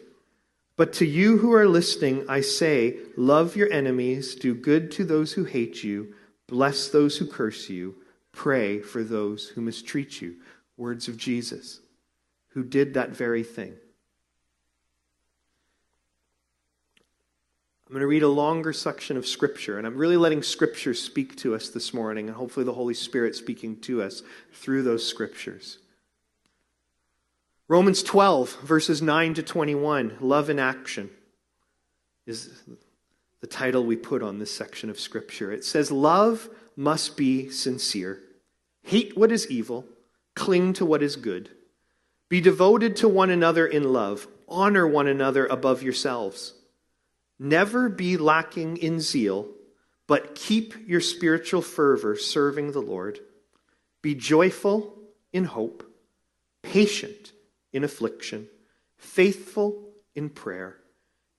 But 0.75 0.93
to 0.93 1.05
you 1.05 1.37
who 1.37 1.53
are 1.53 1.67
listening, 1.67 2.25
I 2.29 2.41
say, 2.41 2.97
love 3.15 3.55
your 3.55 3.71
enemies, 3.71 4.35
do 4.35 4.53
good 4.53 4.91
to 4.93 5.05
those 5.05 5.33
who 5.33 5.43
hate 5.43 5.83
you, 5.83 6.13
bless 6.47 6.89
those 6.89 7.17
who 7.17 7.27
curse 7.27 7.69
you, 7.69 7.95
pray 8.31 8.79
for 8.79 9.03
those 9.03 9.49
who 9.49 9.61
mistreat 9.61 10.21
you. 10.21 10.35
Words 10.77 11.07
of 11.07 11.17
Jesus, 11.17 11.79
who 12.49 12.63
did 12.63 12.93
that 12.93 13.09
very 13.09 13.43
thing. 13.43 13.73
I'm 17.87 17.93
going 17.93 18.01
to 18.01 18.07
read 18.07 18.23
a 18.23 18.27
longer 18.27 18.73
section 18.73 19.15
of 19.15 19.25
Scripture, 19.25 19.77
and 19.77 19.87
I'm 19.87 19.95
really 19.95 20.17
letting 20.17 20.43
Scripture 20.43 20.93
speak 20.93 21.37
to 21.37 21.55
us 21.55 21.69
this 21.69 21.93
morning, 21.93 22.27
and 22.27 22.35
hopefully 22.35 22.65
the 22.65 22.73
Holy 22.73 22.93
Spirit 22.93 23.33
speaking 23.33 23.79
to 23.81 24.01
us 24.01 24.23
through 24.51 24.83
those 24.83 25.07
Scriptures. 25.07 25.77
Romans 27.69 28.03
12, 28.03 28.59
verses 28.61 29.01
9 29.01 29.35
to 29.35 29.43
21, 29.43 30.17
Love 30.19 30.49
in 30.49 30.59
Action, 30.59 31.09
is 32.25 32.61
the 33.41 33.47
title 33.47 33.83
we 33.83 33.95
put 33.95 34.23
on 34.23 34.39
this 34.39 34.53
section 34.53 34.89
of 34.89 34.99
Scripture. 34.99 35.51
It 35.51 35.63
says, 35.63 35.91
Love 35.91 36.49
must 36.75 37.17
be 37.17 37.49
sincere. 37.49 38.21
Hate 38.83 39.17
what 39.17 39.31
is 39.31 39.49
evil, 39.49 39.85
cling 40.35 40.73
to 40.73 40.85
what 40.85 41.03
is 41.03 41.15
good. 41.15 41.49
Be 42.29 42.41
devoted 42.41 42.95
to 42.97 43.07
one 43.07 43.29
another 43.29 43.65
in 43.65 43.93
love, 43.93 44.27
honor 44.47 44.87
one 44.87 45.07
another 45.07 45.45
above 45.45 45.83
yourselves. 45.83 46.53
Never 47.39 47.89
be 47.89 48.17
lacking 48.17 48.77
in 48.77 48.99
zeal, 48.99 49.47
but 50.07 50.35
keep 50.35 50.73
your 50.87 51.01
spiritual 51.01 51.61
fervor 51.61 52.15
serving 52.15 52.71
the 52.71 52.81
Lord. 52.81 53.19
Be 54.01 54.15
joyful 54.15 54.97
in 55.31 55.45
hope, 55.45 55.83
patient 56.63 57.33
in 57.71 57.83
affliction, 57.83 58.47
faithful 58.97 59.89
in 60.15 60.29
prayer. 60.29 60.77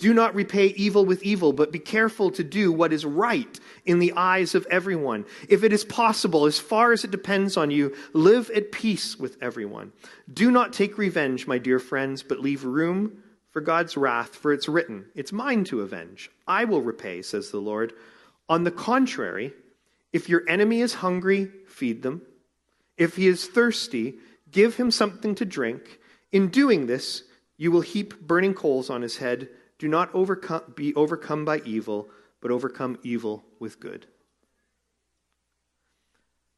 Do 0.00 0.14
not 0.14 0.34
repay 0.34 0.68
evil 0.68 1.04
with 1.04 1.22
evil, 1.22 1.52
but 1.52 1.72
be 1.72 1.78
careful 1.78 2.30
to 2.30 2.42
do 2.42 2.72
what 2.72 2.90
is 2.90 3.04
right 3.04 3.60
in 3.84 3.98
the 3.98 4.14
eyes 4.16 4.54
of 4.54 4.66
everyone. 4.70 5.26
If 5.46 5.62
it 5.62 5.74
is 5.74 5.84
possible, 5.84 6.46
as 6.46 6.58
far 6.58 6.92
as 6.92 7.04
it 7.04 7.10
depends 7.10 7.58
on 7.58 7.70
you, 7.70 7.94
live 8.14 8.48
at 8.50 8.72
peace 8.72 9.18
with 9.18 9.36
everyone. 9.42 9.92
Do 10.32 10.50
not 10.50 10.72
take 10.72 10.96
revenge, 10.96 11.46
my 11.46 11.58
dear 11.58 11.78
friends, 11.78 12.22
but 12.22 12.40
leave 12.40 12.64
room 12.64 13.22
for 13.50 13.60
God's 13.60 13.94
wrath, 13.94 14.34
for 14.34 14.54
it's 14.54 14.70
written, 14.70 15.04
It's 15.14 15.32
mine 15.32 15.64
to 15.64 15.82
avenge. 15.82 16.30
I 16.48 16.64
will 16.64 16.80
repay, 16.80 17.20
says 17.20 17.50
the 17.50 17.60
Lord. 17.60 17.92
On 18.48 18.64
the 18.64 18.70
contrary, 18.70 19.52
if 20.14 20.30
your 20.30 20.48
enemy 20.48 20.80
is 20.80 20.94
hungry, 20.94 21.50
feed 21.68 22.02
them. 22.02 22.22
If 22.96 23.16
he 23.16 23.26
is 23.26 23.46
thirsty, 23.46 24.14
give 24.50 24.76
him 24.76 24.90
something 24.90 25.34
to 25.34 25.44
drink. 25.44 25.98
In 26.32 26.48
doing 26.48 26.86
this, 26.86 27.24
you 27.58 27.70
will 27.70 27.82
heap 27.82 28.18
burning 28.18 28.54
coals 28.54 28.88
on 28.88 29.02
his 29.02 29.18
head. 29.18 29.50
Do 29.80 29.88
not 29.88 30.14
overcome, 30.14 30.62
be 30.76 30.94
overcome 30.94 31.46
by 31.46 31.62
evil, 31.64 32.10
but 32.42 32.50
overcome 32.50 32.98
evil 33.02 33.42
with 33.58 33.80
good. 33.80 34.06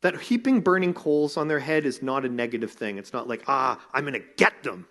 That 0.00 0.20
heaping 0.20 0.60
burning 0.60 0.92
coals 0.92 1.36
on 1.36 1.46
their 1.46 1.60
head 1.60 1.86
is 1.86 2.02
not 2.02 2.24
a 2.24 2.28
negative 2.28 2.72
thing. 2.72 2.98
It's 2.98 3.12
not 3.12 3.28
like, 3.28 3.44
ah, 3.46 3.80
I'm 3.94 4.02
going 4.02 4.14
to 4.14 4.26
get 4.36 4.64
them. 4.64 4.88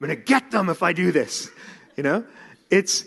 I'm 0.00 0.06
going 0.06 0.16
to 0.16 0.24
get 0.24 0.50
them 0.50 0.70
if 0.70 0.82
I 0.82 0.92
do 0.92 1.12
this. 1.12 1.50
You 1.96 2.04
know? 2.04 2.24
It's 2.70 3.04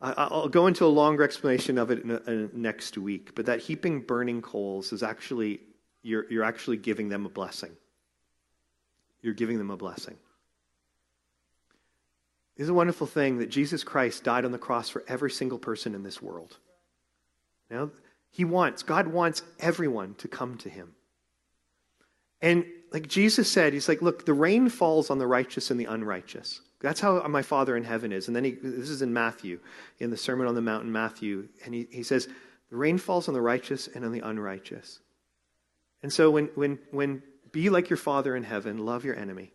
I'll 0.00 0.48
go 0.48 0.68
into 0.68 0.84
a 0.84 0.86
longer 0.86 1.24
explanation 1.24 1.76
of 1.76 1.90
it 1.90 2.54
next 2.54 2.96
week, 2.96 3.34
but 3.34 3.46
that 3.46 3.58
heaping 3.58 4.00
burning 4.00 4.40
coals 4.42 4.92
is 4.92 5.02
actually, 5.02 5.60
you're, 6.02 6.24
you're 6.30 6.44
actually 6.44 6.76
giving 6.76 7.08
them 7.08 7.26
a 7.26 7.28
blessing. 7.28 7.72
You're 9.22 9.34
giving 9.34 9.58
them 9.58 9.72
a 9.72 9.76
blessing. 9.76 10.16
It's 12.60 12.68
a 12.68 12.74
wonderful 12.74 13.06
thing 13.06 13.38
that 13.38 13.48
Jesus 13.48 13.82
Christ 13.82 14.22
died 14.22 14.44
on 14.44 14.52
the 14.52 14.58
cross 14.58 14.90
for 14.90 15.02
every 15.08 15.30
single 15.30 15.58
person 15.58 15.94
in 15.94 16.02
this 16.02 16.20
world. 16.20 16.58
Now, 17.70 17.90
he 18.30 18.44
wants, 18.44 18.82
God 18.82 19.06
wants 19.06 19.42
everyone 19.60 20.14
to 20.16 20.28
come 20.28 20.58
to 20.58 20.68
him. 20.68 20.94
And 22.42 22.66
like 22.92 23.08
Jesus 23.08 23.50
said, 23.50 23.72
he's 23.72 23.88
like, 23.88 24.02
look, 24.02 24.26
the 24.26 24.34
rain 24.34 24.68
falls 24.68 25.08
on 25.08 25.16
the 25.16 25.26
righteous 25.26 25.70
and 25.70 25.80
the 25.80 25.86
unrighteous. 25.86 26.60
That's 26.80 27.00
how 27.00 27.26
my 27.28 27.40
Father 27.40 27.78
in 27.78 27.84
heaven 27.84 28.12
is. 28.12 28.26
And 28.26 28.36
then 28.36 28.44
he, 28.44 28.50
this 28.50 28.90
is 28.90 29.00
in 29.00 29.14
Matthew, 29.14 29.58
in 29.98 30.10
the 30.10 30.18
Sermon 30.18 30.46
on 30.46 30.54
the 30.54 30.60
Mount 30.60 30.84
in 30.84 30.92
Matthew. 30.92 31.48
And 31.64 31.72
he, 31.72 31.88
he 31.90 32.02
says, 32.02 32.28
the 32.68 32.76
rain 32.76 32.98
falls 32.98 33.26
on 33.26 33.32
the 33.32 33.40
righteous 33.40 33.88
and 33.88 34.04
on 34.04 34.12
the 34.12 34.20
unrighteous. 34.20 35.00
And 36.02 36.12
so 36.12 36.30
when, 36.30 36.50
when, 36.56 36.78
when 36.90 37.22
be 37.52 37.70
like 37.70 37.88
your 37.88 37.96
Father 37.96 38.36
in 38.36 38.42
heaven, 38.42 38.84
love 38.84 39.02
your 39.02 39.16
enemy. 39.16 39.50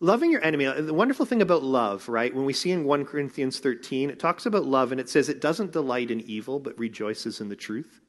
Loving 0.00 0.30
your 0.30 0.44
enemy, 0.44 0.64
the 0.64 0.94
wonderful 0.94 1.26
thing 1.26 1.42
about 1.42 1.64
love, 1.64 2.08
right? 2.08 2.32
When 2.32 2.44
we 2.44 2.52
see 2.52 2.70
in 2.70 2.84
1 2.84 3.04
Corinthians 3.04 3.58
13, 3.58 4.10
it 4.10 4.20
talks 4.20 4.46
about 4.46 4.64
love 4.64 4.92
and 4.92 5.00
it 5.00 5.08
says 5.08 5.28
it 5.28 5.40
doesn't 5.40 5.72
delight 5.72 6.12
in 6.12 6.20
evil, 6.20 6.60
but 6.60 6.78
rejoices 6.78 7.40
in 7.40 7.48
the 7.48 7.56
truth. 7.56 8.00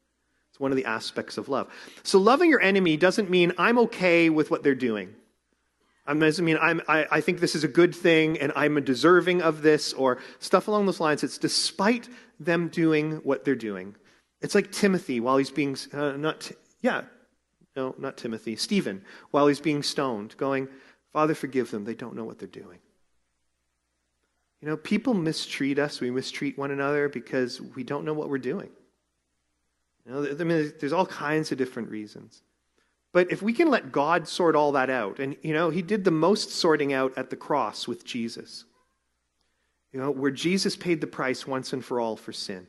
It's 0.52 0.60
one 0.60 0.72
of 0.72 0.78
the 0.78 0.86
aspects 0.86 1.40
of 1.40 1.50
love. 1.50 1.68
So 2.04 2.20
loving 2.20 2.50
your 2.50 2.62
enemy 2.62 2.96
doesn't 2.96 3.32
mean 3.32 3.54
I'm 3.58 3.80
okay 3.80 4.30
with 4.30 4.52
what 4.52 4.62
they're 4.62 4.76
doing. 4.76 5.16
I 6.06 6.14
mean, 6.14 6.58
I'm, 6.60 6.82
I, 6.88 7.08
I 7.12 7.22
think 7.22 7.40
this 7.40 7.56
is 7.56 7.64
a 7.64 7.68
good 7.68 7.94
thing 7.94 8.40
and 8.40 8.52
I'm 8.56 8.84
deserving 8.84 9.42
of 9.42 9.62
this 9.62 9.94
or 9.94 10.20
stuff 10.40 10.68
along 10.68 10.86
those 10.86 11.00
lines. 11.00 11.24
It's 11.24 11.38
despite 11.38 12.10
them 12.40 12.68
doing 12.68 13.18
what 13.18 13.46
they're 13.46 13.56
doing. 13.56 13.96
It's 14.42 14.56
like 14.56 14.72
Timothy 14.72 15.20
while 15.20 15.38
he's 15.38 15.52
being, 15.52 15.78
uh, 15.94 16.12
not, 16.12 16.52
yeah, 16.82 17.02
no, 17.76 17.94
not 17.98 18.18
Timothy, 18.18 18.56
Stephen, 18.56 19.04
while 19.32 19.48
he's 19.48 19.60
being 19.60 19.84
stoned, 19.84 20.36
going, 20.38 20.68
Father, 21.14 21.34
forgive 21.34 21.72
them. 21.72 21.86
They 21.86 21.96
don't 21.96 22.16
know 22.16 22.24
what 22.24 22.40
they're 22.40 22.48
doing. 22.48 22.80
You 24.62 24.68
know, 24.68 24.78
people 24.78 25.14
mistreat 25.14 25.80
us. 25.80 26.02
We 26.02 26.12
mistreat 26.12 26.58
one 26.58 26.72
another 26.72 27.08
because 27.10 27.62
we 27.62 27.84
don't 27.84 28.06
know 28.06 28.14
what 28.14 28.30
we're 28.30 28.38
doing. 28.38 28.70
You 30.06 30.12
know, 30.12 30.28
I 30.28 30.44
mean, 30.44 30.74
there's 30.80 30.94
all 30.94 31.06
kinds 31.06 31.52
of 31.52 31.58
different 31.58 31.90
reasons. 31.90 32.42
But 33.12 33.32
if 33.32 33.42
we 33.42 33.54
can 33.54 33.70
let 33.70 33.92
God 33.92 34.28
sort 34.28 34.56
all 34.56 34.74
that 34.74 34.90
out, 34.90 35.20
and 35.20 35.36
you 35.42 35.54
know, 35.54 35.70
he 35.70 35.82
did 35.82 36.04
the 36.04 36.12
most 36.12 36.52
sorting 36.52 36.94
out 36.94 37.18
at 37.18 37.30
the 37.30 37.36
cross 37.36 37.88
with 37.88 38.06
Jesus. 38.06 38.66
You 39.92 40.00
know, 40.00 40.12
where 40.12 40.32
Jesus 40.32 40.76
paid 40.76 41.02
the 41.02 41.08
price 41.08 41.48
once 41.48 41.74
and 41.74 41.84
for 41.84 42.00
all 42.00 42.16
for 42.16 42.32
sin. 42.32 42.68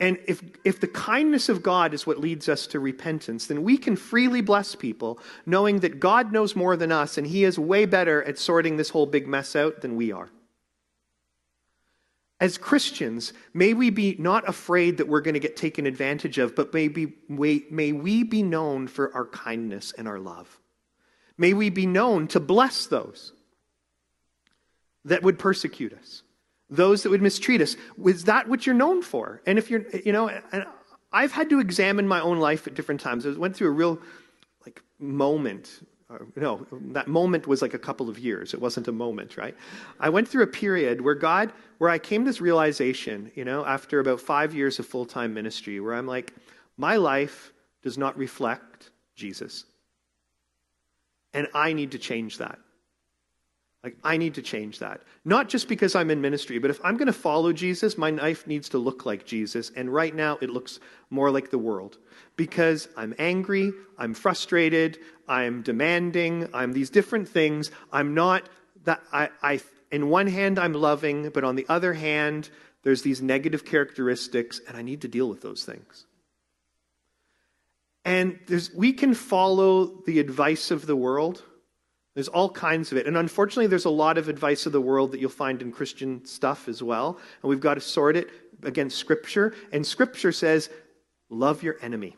And 0.00 0.18
if, 0.26 0.42
if 0.64 0.80
the 0.80 0.86
kindness 0.86 1.48
of 1.48 1.62
God 1.62 1.92
is 1.92 2.06
what 2.06 2.20
leads 2.20 2.48
us 2.48 2.68
to 2.68 2.78
repentance, 2.78 3.46
then 3.46 3.64
we 3.64 3.76
can 3.76 3.96
freely 3.96 4.40
bless 4.40 4.76
people, 4.76 5.18
knowing 5.44 5.80
that 5.80 5.98
God 5.98 6.32
knows 6.32 6.54
more 6.54 6.76
than 6.76 6.92
us, 6.92 7.18
and 7.18 7.26
He 7.26 7.42
is 7.44 7.58
way 7.58 7.84
better 7.84 8.22
at 8.22 8.38
sorting 8.38 8.76
this 8.76 8.90
whole 8.90 9.06
big 9.06 9.26
mess 9.26 9.56
out 9.56 9.80
than 9.80 9.96
we 9.96 10.12
are. 10.12 10.30
As 12.40 12.56
Christians, 12.56 13.32
may 13.52 13.74
we 13.74 13.90
be 13.90 14.14
not 14.18 14.48
afraid 14.48 14.98
that 14.98 15.08
we're 15.08 15.20
going 15.20 15.34
to 15.34 15.40
get 15.40 15.56
taken 15.56 15.86
advantage 15.86 16.38
of, 16.38 16.54
but 16.54 16.72
may, 16.72 16.86
be, 16.86 17.14
may, 17.28 17.64
may 17.68 17.90
we 17.90 18.22
be 18.22 18.44
known 18.44 18.86
for 18.86 19.12
our 19.12 19.26
kindness 19.26 19.92
and 19.98 20.06
our 20.06 20.20
love. 20.20 20.60
May 21.36 21.52
we 21.54 21.70
be 21.70 21.86
known 21.86 22.28
to 22.28 22.40
bless 22.40 22.86
those 22.86 23.32
that 25.04 25.24
would 25.24 25.38
persecute 25.38 25.92
us, 25.92 26.22
those 26.70 27.02
that 27.02 27.10
would 27.10 27.22
mistreat 27.22 27.60
us. 27.60 27.76
Is 28.04 28.24
that 28.24 28.48
what 28.48 28.66
you're 28.66 28.74
known 28.74 29.02
for? 29.02 29.42
And 29.46 29.58
if 29.58 29.70
you're, 29.70 29.84
you 30.04 30.12
know, 30.12 30.28
and 30.28 30.66
I've 31.12 31.32
had 31.32 31.48
to 31.50 31.60
examine 31.60 32.06
my 32.06 32.20
own 32.20 32.38
life 32.38 32.66
at 32.66 32.74
different 32.74 33.00
times. 33.00 33.26
I 33.26 33.30
went 33.30 33.56
through 33.56 33.68
a 33.68 33.72
real 33.72 33.98
like 34.64 34.82
moment 34.98 35.80
no, 36.36 36.66
that 36.92 37.06
moment 37.06 37.46
was 37.46 37.60
like 37.60 37.74
a 37.74 37.78
couple 37.78 38.08
of 38.08 38.18
years. 38.18 38.54
It 38.54 38.60
wasn't 38.60 38.88
a 38.88 38.92
moment, 38.92 39.36
right? 39.36 39.54
I 40.00 40.08
went 40.08 40.26
through 40.26 40.42
a 40.42 40.48
period 40.48 41.02
where 41.02 41.14
God, 41.14 41.52
where 41.78 41.90
I 41.90 41.98
came 41.98 42.24
to 42.24 42.30
this 42.30 42.40
realization, 42.40 43.30
you 43.34 43.44
know, 43.44 43.64
after 43.64 44.00
about 44.00 44.20
five 44.20 44.54
years 44.54 44.78
of 44.78 44.86
full 44.86 45.04
time 45.04 45.34
ministry, 45.34 45.80
where 45.80 45.94
I'm 45.94 46.06
like, 46.06 46.32
my 46.78 46.96
life 46.96 47.52
does 47.82 47.98
not 47.98 48.16
reflect 48.16 48.90
Jesus. 49.16 49.66
And 51.34 51.46
I 51.52 51.74
need 51.74 51.90
to 51.90 51.98
change 51.98 52.38
that. 52.38 52.58
Like, 53.84 53.96
I 54.02 54.16
need 54.16 54.34
to 54.34 54.42
change 54.42 54.80
that. 54.80 55.02
Not 55.24 55.48
just 55.48 55.68
because 55.68 55.94
I'm 55.94 56.10
in 56.10 56.20
ministry, 56.20 56.58
but 56.58 56.70
if 56.70 56.80
I'm 56.84 56.96
going 56.96 57.06
to 57.06 57.12
follow 57.12 57.52
Jesus, 57.52 57.96
my 57.96 58.10
life 58.10 58.46
needs 58.46 58.68
to 58.70 58.78
look 58.78 59.06
like 59.06 59.24
Jesus. 59.24 59.70
And 59.76 59.92
right 59.92 60.14
now, 60.14 60.36
it 60.40 60.50
looks 60.50 60.80
more 61.10 61.30
like 61.30 61.50
the 61.50 61.58
world 61.58 61.98
because 62.36 62.88
I'm 62.96 63.14
angry, 63.18 63.72
I'm 63.96 64.14
frustrated, 64.14 64.98
I'm 65.28 65.62
demanding, 65.62 66.48
I'm 66.52 66.72
these 66.72 66.90
different 66.90 67.28
things. 67.28 67.70
I'm 67.92 68.14
not 68.14 68.48
that, 68.84 69.00
I, 69.12 69.30
I 69.42 69.60
in 69.92 70.08
one 70.08 70.26
hand, 70.26 70.58
I'm 70.58 70.74
loving, 70.74 71.30
but 71.30 71.44
on 71.44 71.54
the 71.54 71.66
other 71.68 71.92
hand, 71.92 72.50
there's 72.82 73.02
these 73.02 73.22
negative 73.22 73.64
characteristics, 73.64 74.60
and 74.66 74.76
I 74.76 74.82
need 74.82 75.02
to 75.02 75.08
deal 75.08 75.28
with 75.28 75.40
those 75.40 75.64
things. 75.64 76.06
And 78.04 78.38
we 78.74 78.92
can 78.92 79.14
follow 79.14 80.02
the 80.06 80.18
advice 80.18 80.70
of 80.70 80.86
the 80.86 80.96
world 80.96 81.42
there's 82.14 82.28
all 82.28 82.50
kinds 82.50 82.90
of 82.90 82.98
it. 82.98 83.06
And 83.06 83.16
unfortunately, 83.16 83.68
there's 83.68 83.84
a 83.84 83.90
lot 83.90 84.18
of 84.18 84.28
advice 84.28 84.66
of 84.66 84.72
the 84.72 84.80
world 84.80 85.12
that 85.12 85.20
you'll 85.20 85.30
find 85.30 85.62
in 85.62 85.70
Christian 85.70 86.24
stuff 86.24 86.68
as 86.68 86.82
well. 86.82 87.18
And 87.42 87.50
we've 87.50 87.60
got 87.60 87.74
to 87.74 87.80
sort 87.80 88.16
it 88.16 88.28
against 88.62 88.98
Scripture. 88.98 89.54
And 89.72 89.86
Scripture 89.86 90.32
says, 90.32 90.68
love 91.28 91.62
your 91.62 91.76
enemy. 91.80 92.16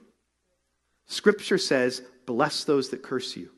Scripture 1.07 1.59
says, 1.59 2.03
bless 2.25 2.65
those 2.65 2.89
that 2.91 3.03
curse 3.03 3.37
you. 3.37 3.51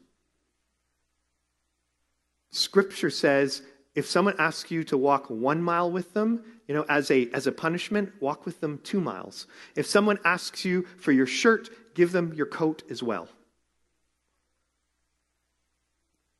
Scripture 2.50 3.10
says, 3.10 3.62
if 3.94 4.06
someone 4.06 4.34
asks 4.38 4.70
you 4.70 4.84
to 4.84 4.96
walk 4.96 5.28
one 5.28 5.62
mile 5.62 5.90
with 5.90 6.14
them, 6.14 6.42
you 6.66 6.74
know, 6.74 6.86
as 6.88 7.10
a, 7.10 7.28
as 7.34 7.46
a 7.46 7.52
punishment, 7.52 8.10
walk 8.20 8.46
with 8.46 8.60
them 8.60 8.80
two 8.82 9.00
miles. 9.00 9.46
If 9.76 9.86
someone 9.86 10.18
asks 10.24 10.64
you 10.64 10.86
for 10.98 11.12
your 11.12 11.26
shirt, 11.26 11.68
give 11.94 12.10
them 12.12 12.32
your 12.32 12.46
coat 12.46 12.82
as 12.90 13.02
well. 13.02 13.28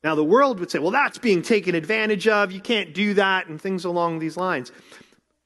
Now, 0.03 0.15
the 0.15 0.23
world 0.23 0.59
would 0.59 0.69
say, 0.69 0.79
well, 0.79 0.91
that's 0.91 1.17
being 1.17 1.41
taken 1.41 1.75
advantage 1.75 2.27
of. 2.27 2.51
You 2.51 2.59
can't 2.59 2.93
do 2.93 3.13
that, 3.13 3.47
and 3.47 3.61
things 3.61 3.85
along 3.85 4.19
these 4.19 4.35
lines. 4.35 4.71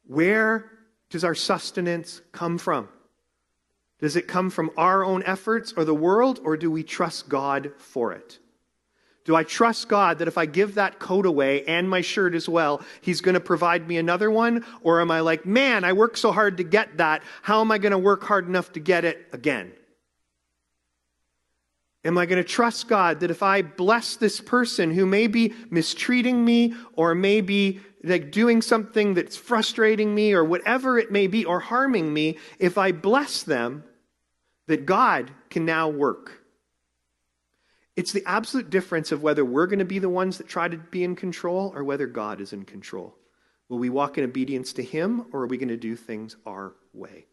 Where 0.05 0.71
does 1.09 1.23
our 1.23 1.35
sustenance 1.35 2.21
come 2.31 2.57
from? 2.57 2.89
Does 3.99 4.15
it 4.15 4.27
come 4.27 4.49
from 4.49 4.71
our 4.77 5.03
own 5.03 5.23
efforts 5.23 5.73
or 5.77 5.85
the 5.85 5.93
world, 5.93 6.39
or 6.43 6.57
do 6.57 6.71
we 6.71 6.83
trust 6.83 7.29
God 7.29 7.71
for 7.77 8.13
it? 8.13 8.39
Do 9.25 9.35
I 9.35 9.43
trust 9.43 9.89
God 9.89 10.19
that 10.19 10.27
if 10.27 10.37
I 10.37 10.45
give 10.45 10.75
that 10.75 10.99
coat 10.99 11.25
away 11.25 11.65
and 11.65 11.89
my 11.89 12.01
shirt 12.01 12.33
as 12.33 12.47
well, 12.47 12.81
He's 13.01 13.21
going 13.21 13.33
to 13.33 13.41
provide 13.41 13.87
me 13.87 13.97
another 13.97 14.31
one? 14.31 14.65
Or 14.81 15.01
am 15.01 15.11
I 15.11 15.19
like, 15.19 15.45
man, 15.45 15.83
I 15.83 15.93
worked 15.93 16.17
so 16.17 16.31
hard 16.31 16.57
to 16.57 16.63
get 16.63 16.97
that. 16.97 17.23
How 17.41 17.61
am 17.61 17.71
I 17.71 17.77
going 17.77 17.91
to 17.91 17.97
work 17.97 18.23
hard 18.23 18.47
enough 18.47 18.71
to 18.73 18.79
get 18.79 19.03
it 19.03 19.27
again? 19.33 19.73
Am 22.05 22.17
I 22.17 22.25
going 22.25 22.41
to 22.41 22.47
trust 22.47 22.87
God 22.87 23.19
that 23.19 23.31
if 23.31 23.43
I 23.43 23.61
bless 23.61 24.15
this 24.15 24.39
person 24.39 24.91
who 24.91 25.05
may 25.05 25.27
be 25.27 25.53
mistreating 25.69 26.45
me 26.45 26.73
or 26.93 27.15
may 27.15 27.41
be 27.41 27.79
like 28.03 28.31
doing 28.31 28.61
something 28.61 29.13
that's 29.13 29.35
frustrating 29.35 30.13
me 30.13 30.33
or 30.33 30.43
whatever 30.43 30.97
it 30.99 31.11
may 31.11 31.27
be 31.27 31.43
or 31.43 31.59
harming 31.59 32.13
me, 32.13 32.37
if 32.59 32.77
I 32.77 32.91
bless 32.91 33.43
them, 33.43 33.83
that 34.67 34.85
God 34.85 35.31
can 35.49 35.65
now 35.65 35.89
work? 35.89 36.43
It's 37.95 38.11
the 38.11 38.23
absolute 38.27 38.69
difference 38.69 39.11
of 39.11 39.23
whether 39.23 39.43
we're 39.43 39.65
going 39.65 39.79
to 39.79 39.85
be 39.85 39.99
the 39.99 40.07
ones 40.07 40.37
that 40.37 40.47
try 40.47 40.67
to 40.67 40.77
be 40.77 41.03
in 41.03 41.15
control 41.15 41.73
or 41.75 41.83
whether 41.83 42.05
God 42.05 42.39
is 42.39 42.53
in 42.53 42.63
control. 42.63 43.17
Will 43.69 43.79
we 43.79 43.89
walk 43.89 44.17
in 44.19 44.23
obedience 44.23 44.71
to 44.73 44.83
Him 44.83 45.25
or 45.33 45.41
are 45.41 45.47
we 45.47 45.57
going 45.57 45.67
to 45.69 45.77
do 45.77 45.95
things 45.95 46.37
our 46.45 46.75
way? 46.93 47.25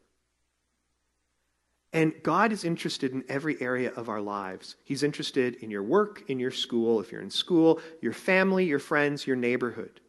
And 1.95 2.13
God 2.25 2.51
is 2.51 2.65
interested 2.65 3.13
in 3.13 3.23
every 3.29 3.57
area 3.63 3.93
of 3.93 4.09
our 4.09 4.21
lives. 4.21 4.75
He's 4.83 5.05
interested 5.05 5.55
in 5.63 5.71
your 5.71 5.85
work, 5.85 6.25
in 6.27 6.41
your 6.41 6.51
school, 6.51 6.99
if 6.99 7.13
you're 7.13 7.23
in 7.23 7.31
school, 7.31 7.81
your 8.03 8.13
family, 8.13 8.65
your 8.65 8.81
friends, 8.81 9.29
your 9.29 9.37
neighborhood. 9.37 10.01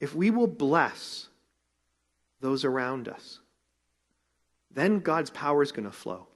If 0.00 0.16
we 0.16 0.30
will 0.30 0.48
bless 0.48 1.28
those 2.40 2.64
around 2.64 3.06
us, 3.06 3.38
then 4.68 4.98
God's 4.98 5.30
power 5.30 5.62
is 5.62 5.70
going 5.70 5.84
to 5.84 5.92
flow. 5.92 6.26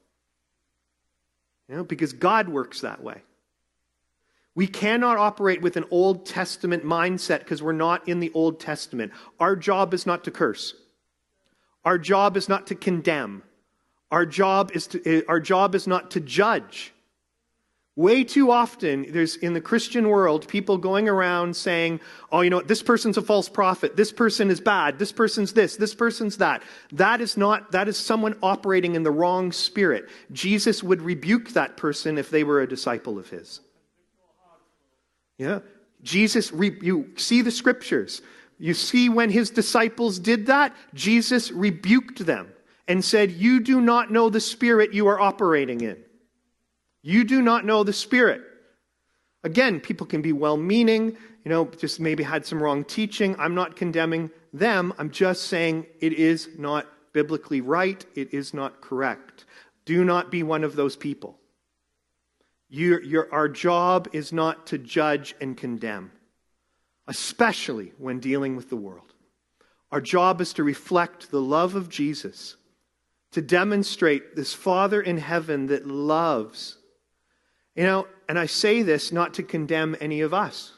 You 1.69 1.75
know, 1.75 1.85
because 1.85 2.13
God 2.13 2.49
works 2.49 2.83
that 2.83 3.03
way. 3.03 3.23
We 4.55 4.69
cannot 4.69 5.19
operate 5.19 5.63
with 5.63 5.77
an 5.77 5.85
Old 5.91 6.27
Testament 6.27 6.85
mindset 6.85 7.41
because 7.41 7.61
we're 7.61 7.73
not 7.73 8.09
in 8.09 8.21
the 8.21 8.31
Old 8.35 8.61
Testament. 8.61 9.11
Our 9.41 9.57
job 9.57 9.93
is 9.93 10.07
not 10.07 10.23
to 10.25 10.31
curse. 10.31 10.75
Our 11.85 11.99
job 11.99 12.37
is 12.37 12.49
not 12.49 12.69
to 12.69 12.77
condemn. 12.77 13.43
Our 14.11 14.27
job 14.27 14.71
is, 14.75 14.87
to, 14.89 15.05
eh, 15.05 15.23
our 15.29 15.41
job 15.41 15.75
is 15.75 15.87
not 15.87 16.13
to 16.13 16.21
judge. 16.21 16.93
Way 17.97 18.25
too 18.25 18.51
often, 18.51 19.11
there's 19.11 19.37
in 19.37 19.55
the 19.55 19.61
Christian 19.61 20.11
world 20.11 20.47
people 20.47 20.77
going 20.77 21.09
around 21.09 21.57
saying, 21.57 22.01
oh, 22.31 22.43
you 22.43 22.51
know, 22.51 22.61
this 22.61 22.83
person's 22.83 23.17
a 23.17 23.23
false 23.23 23.49
prophet. 23.49 23.97
This 23.97 24.13
person 24.13 24.51
is 24.51 24.61
bad. 24.61 24.99
This 24.99 25.13
person's 25.13 25.55
this. 25.55 25.77
This 25.77 25.95
person's 25.95 26.37
that. 26.37 26.63
That 26.93 27.23
is 27.23 27.39
not, 27.39 27.73
that 27.73 27.89
is 27.89 27.97
someone 27.97 28.37
operating 28.43 28.97
in 28.97 29.03
the 29.03 29.11
wrong 29.11 29.51
spirit. 29.51 30.11
Jesus 30.31 30.83
would 30.83 31.01
rebuke 31.01 31.51
that 31.51 31.79
person 31.79 32.19
if 32.19 32.29
they 32.29 32.45
were 32.45 32.61
a 32.61 32.69
disciple 32.69 33.19
of 33.19 33.31
his. 33.31 33.61
Yeah. 35.39 35.61
Jesus, 36.03 36.53
you 36.53 37.11
see 37.17 37.41
the 37.41 37.51
scriptures. 37.51 38.21
You 38.59 38.75
see 38.75 39.09
when 39.09 39.31
his 39.31 39.49
disciples 39.49 40.19
did 40.19 40.47
that, 40.47 40.77
Jesus 40.93 41.51
rebuked 41.51 42.27
them 42.27 42.53
and 42.89 43.05
said, 43.05 43.33
You 43.33 43.61
do 43.61 43.81
not 43.81 44.11
know 44.11 44.31
the 44.31 44.41
spirit 44.41 44.95
you 44.95 45.09
are 45.09 45.21
operating 45.21 45.81
in. 45.81 45.97
You 47.03 47.25
do 47.25 47.43
not 47.43 47.65
know 47.65 47.85
the 47.85 47.93
spirit. 47.93 48.43
Again, 49.45 49.81
people 49.81 50.07
can 50.07 50.23
be 50.23 50.33
well 50.33 50.57
meaning, 50.57 51.17
you 51.45 51.51
know, 51.51 51.67
just 51.67 52.01
maybe 52.01 52.25
had 52.25 52.45
some 52.45 52.61
wrong 52.61 52.85
teaching. 52.85 53.37
I'm 53.39 53.55
not 53.55 53.77
condemning 53.77 54.31
them. 54.53 54.93
I'm 54.99 55.11
just 55.11 55.45
saying 55.45 55.87
it 56.01 56.15
is 56.15 56.49
not 56.59 56.87
biblically 57.13 57.61
right. 57.61 58.05
It 58.17 58.35
is 58.35 58.53
not 58.53 58.81
correct. 58.81 59.45
Do 59.85 60.05
not 60.05 60.31
be 60.31 60.43
one 60.43 60.65
of 60.65 60.75
those 60.75 60.97
people. 60.97 61.39
Your, 62.69 63.01
your, 63.03 63.33
our 63.33 63.49
job 63.49 64.09
is 64.13 64.33
not 64.33 64.67
to 64.67 64.79
judge 64.79 65.37
and 65.41 65.57
condemn, 65.57 66.11
especially 67.07 67.93
when 67.99 68.19
dealing 68.19 68.57
with 68.57 68.69
the 68.69 68.77
world. 68.77 69.15
Our 69.93 70.01
job 70.01 70.41
is 70.41 70.53
to 70.55 70.65
reflect 70.65 71.31
the 71.31 71.41
love 71.41 71.77
of 71.77 71.89
Jesus 71.89 72.57
to 73.37 73.43
demonstrate 73.43 74.35
this 74.35 74.55
Father 74.55 75.03
in 75.03 75.19
heaven 75.19 75.67
that 75.67 75.87
loves. 75.87 76.79
You 77.75 77.83
know, 77.83 78.09
and 78.31 78.39
I 78.39 78.47
say 78.47 78.81
this 78.81 79.13
not 79.13 79.35
to 79.35 79.43
condemn 79.43 79.95
any 80.01 80.23
of 80.23 80.33
us. 80.33 80.73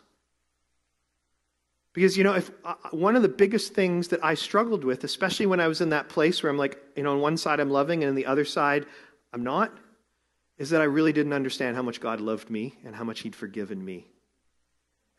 Because, 1.92 2.18
you 2.18 2.25
know, 2.25 2.35
if 2.35 2.51
uh, 2.64 2.75
one 2.90 3.14
of 3.14 3.23
the 3.23 3.29
biggest 3.29 3.75
things 3.75 4.09
that 4.09 4.25
I 4.25 4.35
struggled 4.35 4.83
with, 4.83 5.05
especially 5.05 5.47
when 5.47 5.61
I 5.61 5.68
was 5.68 5.81
in 5.81 5.90
that 5.90 6.09
place 6.09 6.42
where 6.42 6.51
I'm 6.51 6.59
like, 6.59 6.83
you 6.97 7.05
know, 7.05 7.12
on 7.12 7.21
one 7.21 7.37
side 7.37 7.61
I'm 7.61 7.71
loving 7.71 8.03
and 8.03 8.11
on 8.11 8.16
the 8.16 8.27
other 8.27 8.44
side 8.44 8.87
I'm 9.33 9.44
not, 9.44 9.73
is 10.57 10.71
that 10.71 10.81
I 10.81 10.85
really 10.87 11.12
didn't 11.12 11.35
understand 11.35 11.77
how 11.77 11.83
much 11.83 12.01
God 12.01 12.21
loved 12.21 12.51
me 12.51 12.75
and 12.85 12.92
how 12.92 13.05
much 13.05 13.21
He'd 13.21 13.37
forgiven 13.37 13.85
me. 13.85 14.09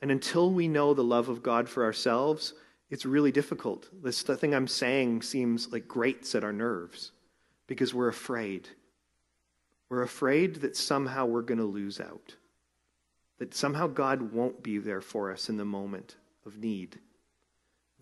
And 0.01 0.11
until 0.11 0.51
we 0.51 0.67
know 0.67 0.93
the 0.93 1.05
love 1.05 1.29
of 1.29 1.41
God 1.41 1.69
for 1.69 1.85
ourselves, 1.85 2.53
it's 2.89 3.05
really 3.05 3.31
difficult. 3.31 3.87
This 4.03 4.23
thing 4.23 4.53
I'm 4.53 4.67
saying 4.67 5.21
seems 5.21 5.71
like 5.71 5.87
grates 5.87 6.35
at 6.35 6.43
our 6.43 6.51
nerves 6.51 7.13
because 7.69 7.93
we're 7.93 8.07
afraid. 8.07 8.67
We're 9.89 10.01
afraid 10.01 10.55
that 10.55 10.75
somehow 10.75 11.27
we're 11.27 11.43
going 11.43 11.59
to 11.59 11.65
lose 11.65 12.01
out, 12.01 12.35
that 13.37 13.53
somehow 13.53 13.85
God 13.85 14.33
won't 14.33 14.63
be 14.63 14.79
there 14.79 15.01
for 15.01 15.31
us 15.31 15.49
in 15.49 15.57
the 15.57 15.65
moment 15.65 16.15
of 16.47 16.57
need, 16.57 16.97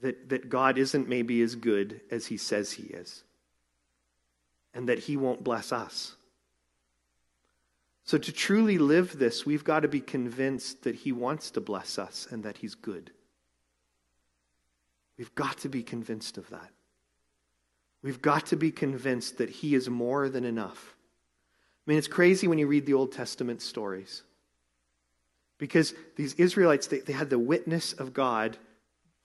that, 0.01 0.29
that 0.29 0.49
God 0.49 0.77
isn't 0.77 1.09
maybe 1.09 1.41
as 1.41 1.55
good 1.55 1.99
as 2.09 2.27
he 2.27 2.37
says 2.37 2.71
he 2.71 2.83
is, 2.83 3.25
and 4.73 4.87
that 4.87 4.99
he 4.99 5.17
won't 5.17 5.43
bless 5.43 5.73
us. 5.73 6.15
So, 8.05 8.17
to 8.17 8.31
truly 8.31 8.77
live 8.77 9.19
this, 9.19 9.45
we've 9.45 9.65
got 9.65 9.81
to 9.81 9.89
be 9.89 9.99
convinced 9.99 10.83
that 10.83 10.95
he 10.95 11.11
wants 11.11 11.51
to 11.51 11.59
bless 11.59 11.99
us 11.99 12.25
and 12.31 12.41
that 12.43 12.57
he's 12.57 12.73
good. 12.73 13.11
We've 15.17 15.35
got 15.35 15.57
to 15.59 15.69
be 15.69 15.83
convinced 15.83 16.37
of 16.37 16.49
that. 16.51 16.71
We've 18.07 18.21
got 18.21 18.45
to 18.45 18.55
be 18.55 18.71
convinced 18.71 19.39
that 19.39 19.49
He 19.49 19.75
is 19.75 19.89
more 19.89 20.29
than 20.29 20.45
enough. 20.45 20.95
I 21.85 21.91
mean, 21.91 21.97
it's 21.97 22.07
crazy 22.07 22.47
when 22.47 22.57
you 22.57 22.65
read 22.65 22.85
the 22.85 22.93
Old 22.93 23.11
Testament 23.11 23.61
stories. 23.61 24.23
Because 25.57 25.93
these 26.15 26.33
Israelites, 26.35 26.87
they, 26.87 26.99
they 26.99 27.11
had 27.11 27.29
the 27.29 27.37
witness 27.37 27.91
of 27.91 28.13
God 28.13 28.55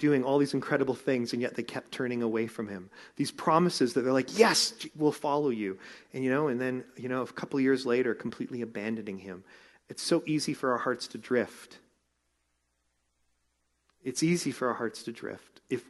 doing 0.00 0.24
all 0.24 0.38
these 0.38 0.52
incredible 0.52 0.96
things, 0.96 1.32
and 1.32 1.40
yet 1.40 1.54
they 1.54 1.62
kept 1.62 1.92
turning 1.92 2.24
away 2.24 2.48
from 2.48 2.66
him. 2.66 2.90
These 3.14 3.30
promises 3.30 3.94
that 3.94 4.00
they're 4.00 4.12
like, 4.12 4.36
yes, 4.36 4.74
we'll 4.96 5.12
follow 5.12 5.50
you. 5.50 5.78
And, 6.12 6.24
you 6.24 6.30
know, 6.30 6.48
and 6.48 6.60
then, 6.60 6.82
you 6.96 7.08
know, 7.08 7.22
a 7.22 7.26
couple 7.28 7.60
years 7.60 7.86
later, 7.86 8.16
completely 8.16 8.62
abandoning 8.62 9.18
him. 9.18 9.44
It's 9.90 10.02
so 10.02 10.24
easy 10.26 10.54
for 10.54 10.72
our 10.72 10.78
hearts 10.78 11.06
to 11.06 11.18
drift. 11.18 11.78
It's 14.02 14.24
easy 14.24 14.50
for 14.50 14.66
our 14.66 14.74
hearts 14.74 15.04
to 15.04 15.12
drift 15.12 15.60
if 15.70 15.84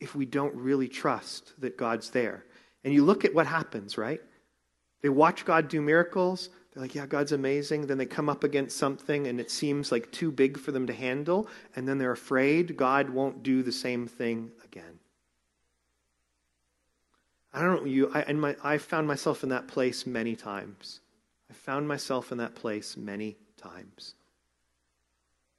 if 0.00 0.14
we 0.14 0.26
don't 0.26 0.54
really 0.54 0.88
trust 0.88 1.52
that 1.60 1.76
God's 1.76 2.10
there. 2.10 2.44
And 2.84 2.92
you 2.92 3.04
look 3.04 3.24
at 3.24 3.34
what 3.34 3.46
happens, 3.46 3.98
right? 3.98 4.20
They 5.02 5.08
watch 5.08 5.44
God 5.44 5.68
do 5.68 5.80
miracles. 5.80 6.50
They're 6.72 6.82
like, 6.82 6.94
yeah, 6.94 7.06
God's 7.06 7.32
amazing. 7.32 7.86
Then 7.86 7.98
they 7.98 8.06
come 8.06 8.28
up 8.28 8.44
against 8.44 8.76
something 8.76 9.26
and 9.26 9.40
it 9.40 9.50
seems 9.50 9.90
like 9.90 10.10
too 10.12 10.30
big 10.30 10.58
for 10.58 10.72
them 10.72 10.86
to 10.86 10.92
handle. 10.92 11.48
And 11.74 11.88
then 11.88 11.98
they're 11.98 12.12
afraid 12.12 12.76
God 12.76 13.10
won't 13.10 13.42
do 13.42 13.62
the 13.62 13.72
same 13.72 14.06
thing 14.06 14.50
again. 14.64 14.98
I 17.52 17.62
don't 17.62 17.84
know 17.84 17.90
you. 17.90 18.10
I, 18.12 18.30
my, 18.34 18.54
I 18.62 18.76
found 18.78 19.08
myself 19.08 19.42
in 19.42 19.48
that 19.48 19.66
place 19.66 20.06
many 20.06 20.36
times. 20.36 21.00
I 21.50 21.54
found 21.54 21.88
myself 21.88 22.30
in 22.30 22.38
that 22.38 22.54
place 22.54 22.96
many 22.96 23.36
times. 23.56 24.14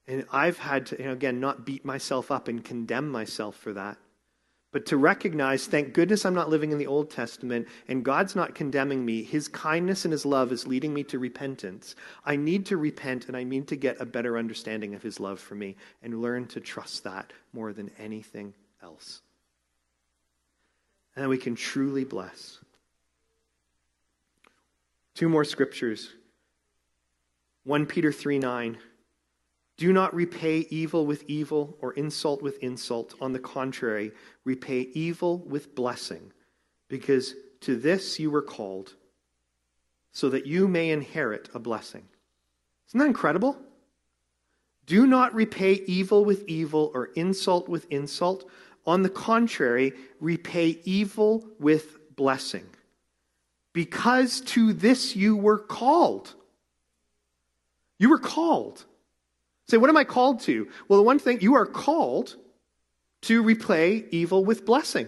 And 0.08 0.26
I've 0.32 0.60
had 0.60 0.86
to, 0.88 0.98
you 1.00 1.06
know, 1.06 1.14
again, 1.14 1.40
not 1.40 1.66
beat 1.66 1.84
myself 1.84 2.32
up 2.32 2.48
and 2.48 2.64
condemn 2.64 3.10
myself 3.10 3.56
for 3.56 3.74
that, 3.74 3.98
but 4.78 4.86
to 4.86 4.98
recognize, 4.98 5.66
thank 5.66 5.96
goodness 5.96 6.24
I'm 6.24 6.36
not 6.36 6.52
living 6.52 6.72
in 6.72 6.78
the 6.78 6.86
Old 6.86 7.10
Testament 7.10 7.68
and 7.88 8.06
God's 8.06 8.36
not 8.36 8.54
condemning 8.54 9.04
me. 9.04 9.24
His 9.24 9.48
kindness 9.48 10.06
and 10.06 10.12
His 10.12 10.24
love 10.24 10.52
is 10.52 10.68
leading 10.68 10.94
me 10.94 11.04
to 11.06 11.18
repentance. 11.18 11.96
I 12.24 12.36
need 12.36 12.68
to 12.68 12.78
repent 12.78 13.28
and 13.28 13.36
I 13.36 13.42
need 13.44 13.68
to 13.70 13.76
get 13.76 14.00
a 14.00 14.06
better 14.06 14.38
understanding 14.38 14.94
of 14.94 15.02
His 15.02 15.20
love 15.20 15.40
for 15.40 15.56
me 15.56 15.78
and 16.04 16.22
learn 16.22 16.46
to 16.50 16.60
trust 16.60 17.06
that 17.06 17.34
more 17.54 17.74
than 17.74 17.90
anything 17.98 18.54
else. 18.84 19.22
And 21.16 21.28
we 21.28 21.40
can 21.40 21.56
truly 21.56 22.04
bless. 22.04 22.60
Two 25.16 25.28
more 25.28 25.44
scriptures 25.44 26.14
1 27.64 27.88
Peter 27.88 28.12
3 28.12 28.38
9. 28.38 28.78
Do 29.78 29.94
not 29.94 30.16
repay 30.16 30.66
evil 30.72 31.06
with 31.06 31.24
evil 31.28 31.78
or 31.82 31.94
insult 31.94 32.42
with 32.42 32.58
insult. 32.64 33.14
On 33.22 33.32
the 33.32 33.40
contrary, 33.40 34.12
repay 34.44 34.90
evil 34.94 35.38
with 35.40 35.76
blessing, 35.76 36.34
because 36.88 37.36
to 37.62 37.76
this 37.76 38.20
you 38.20 38.32
were 38.32 38.42
called, 38.42 38.96
so 40.12 40.30
that 40.30 40.48
you 40.48 40.68
may 40.68 40.90
inherit 40.90 41.50
a 41.54 41.60
blessing. 41.60 42.08
Isn't 42.90 43.00
that 43.00 43.06
incredible? 43.06 43.56
Do 44.88 45.06
not 45.06 45.36
repay 45.36 45.74
evil 45.86 46.26
with 46.26 46.48
evil 46.48 46.92
or 46.96 47.08
insult 47.16 47.70
with 47.70 47.86
insult. 47.92 48.50
On 48.88 49.04
the 49.04 49.10
contrary, 49.10 49.94
repay 50.20 50.80
evil 50.86 51.46
with 51.60 52.16
blessing, 52.16 52.66
because 53.74 54.42
to 54.42 54.74
this 54.74 55.16
you 55.16 55.36
were 55.36 55.60
called. 55.60 56.34
You 58.00 58.10
were 58.10 58.18
called. 58.18 58.86
Say, 59.70 59.78
what 59.78 59.90
am 59.90 59.98
I 59.98 60.04
called 60.04 60.42
to? 60.42 60.68
Well, 60.88 60.98
the 60.98 61.04
one 61.04 61.20
thing, 61.20 61.42
you 61.42 61.56
are 61.56 61.66
called 61.66 62.36
to 63.22 63.44
repay 63.44 64.06
evil 64.12 64.46
with 64.46 64.66
blessing. 64.66 65.08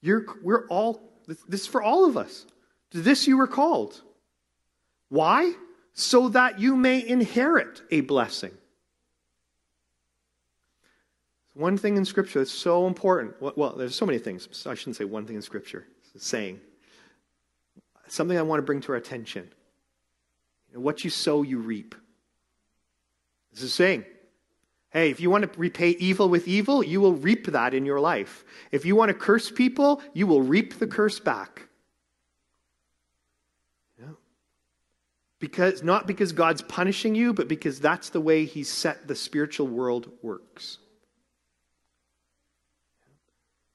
You're, 0.00 0.26
we're 0.42 0.66
all, 0.68 1.00
this 1.26 1.62
is 1.62 1.66
for 1.66 1.82
all 1.82 2.06
of 2.06 2.16
us. 2.16 2.46
To 2.92 3.00
this 3.00 3.26
you 3.26 3.36
were 3.36 3.46
called. 3.46 4.00
Why? 5.08 5.52
So 5.92 6.28
that 6.30 6.60
you 6.60 6.76
may 6.76 7.06
inherit 7.06 7.82
a 7.90 8.00
blessing. 8.02 8.52
One 11.54 11.76
thing 11.76 11.96
in 11.96 12.04
Scripture 12.04 12.40
that's 12.40 12.50
so 12.50 12.86
important. 12.86 13.40
Well, 13.40 13.74
there's 13.76 13.94
so 13.94 14.06
many 14.06 14.18
things. 14.18 14.48
I 14.66 14.74
shouldn't 14.74 14.96
say 14.96 15.04
one 15.04 15.24
thing 15.26 15.36
in 15.36 15.42
Scripture. 15.42 15.86
It's 16.14 16.24
a 16.24 16.26
saying. 16.26 16.60
Something 18.08 18.36
I 18.36 18.42
want 18.42 18.58
to 18.58 18.64
bring 18.64 18.80
to 18.82 18.92
our 18.92 18.98
attention. 18.98 19.50
And 20.74 20.82
what 20.82 21.04
you 21.04 21.10
sow, 21.10 21.42
you 21.42 21.58
reap. 21.58 21.94
This 23.52 23.62
is 23.62 23.72
saying, 23.72 24.04
hey, 24.90 25.10
if 25.10 25.20
you 25.20 25.30
want 25.30 25.50
to 25.50 25.58
repay 25.58 25.90
evil 25.90 26.28
with 26.28 26.48
evil, 26.48 26.82
you 26.82 27.00
will 27.00 27.14
reap 27.14 27.46
that 27.46 27.72
in 27.72 27.86
your 27.86 28.00
life. 28.00 28.44
If 28.72 28.84
you 28.84 28.96
want 28.96 29.10
to 29.10 29.14
curse 29.14 29.50
people, 29.50 30.02
you 30.12 30.26
will 30.26 30.42
reap 30.42 30.80
the 30.80 30.88
curse 30.88 31.20
back. 31.20 31.68
Yeah. 34.00 34.08
Because 35.38 35.84
not 35.84 36.08
because 36.08 36.32
God's 36.32 36.62
punishing 36.62 37.14
you, 37.14 37.32
but 37.32 37.46
because 37.46 37.78
that's 37.78 38.08
the 38.08 38.20
way 38.20 38.44
He's 38.44 38.68
set 38.68 39.06
the 39.06 39.14
spiritual 39.14 39.68
world 39.68 40.10
works. 40.22 40.78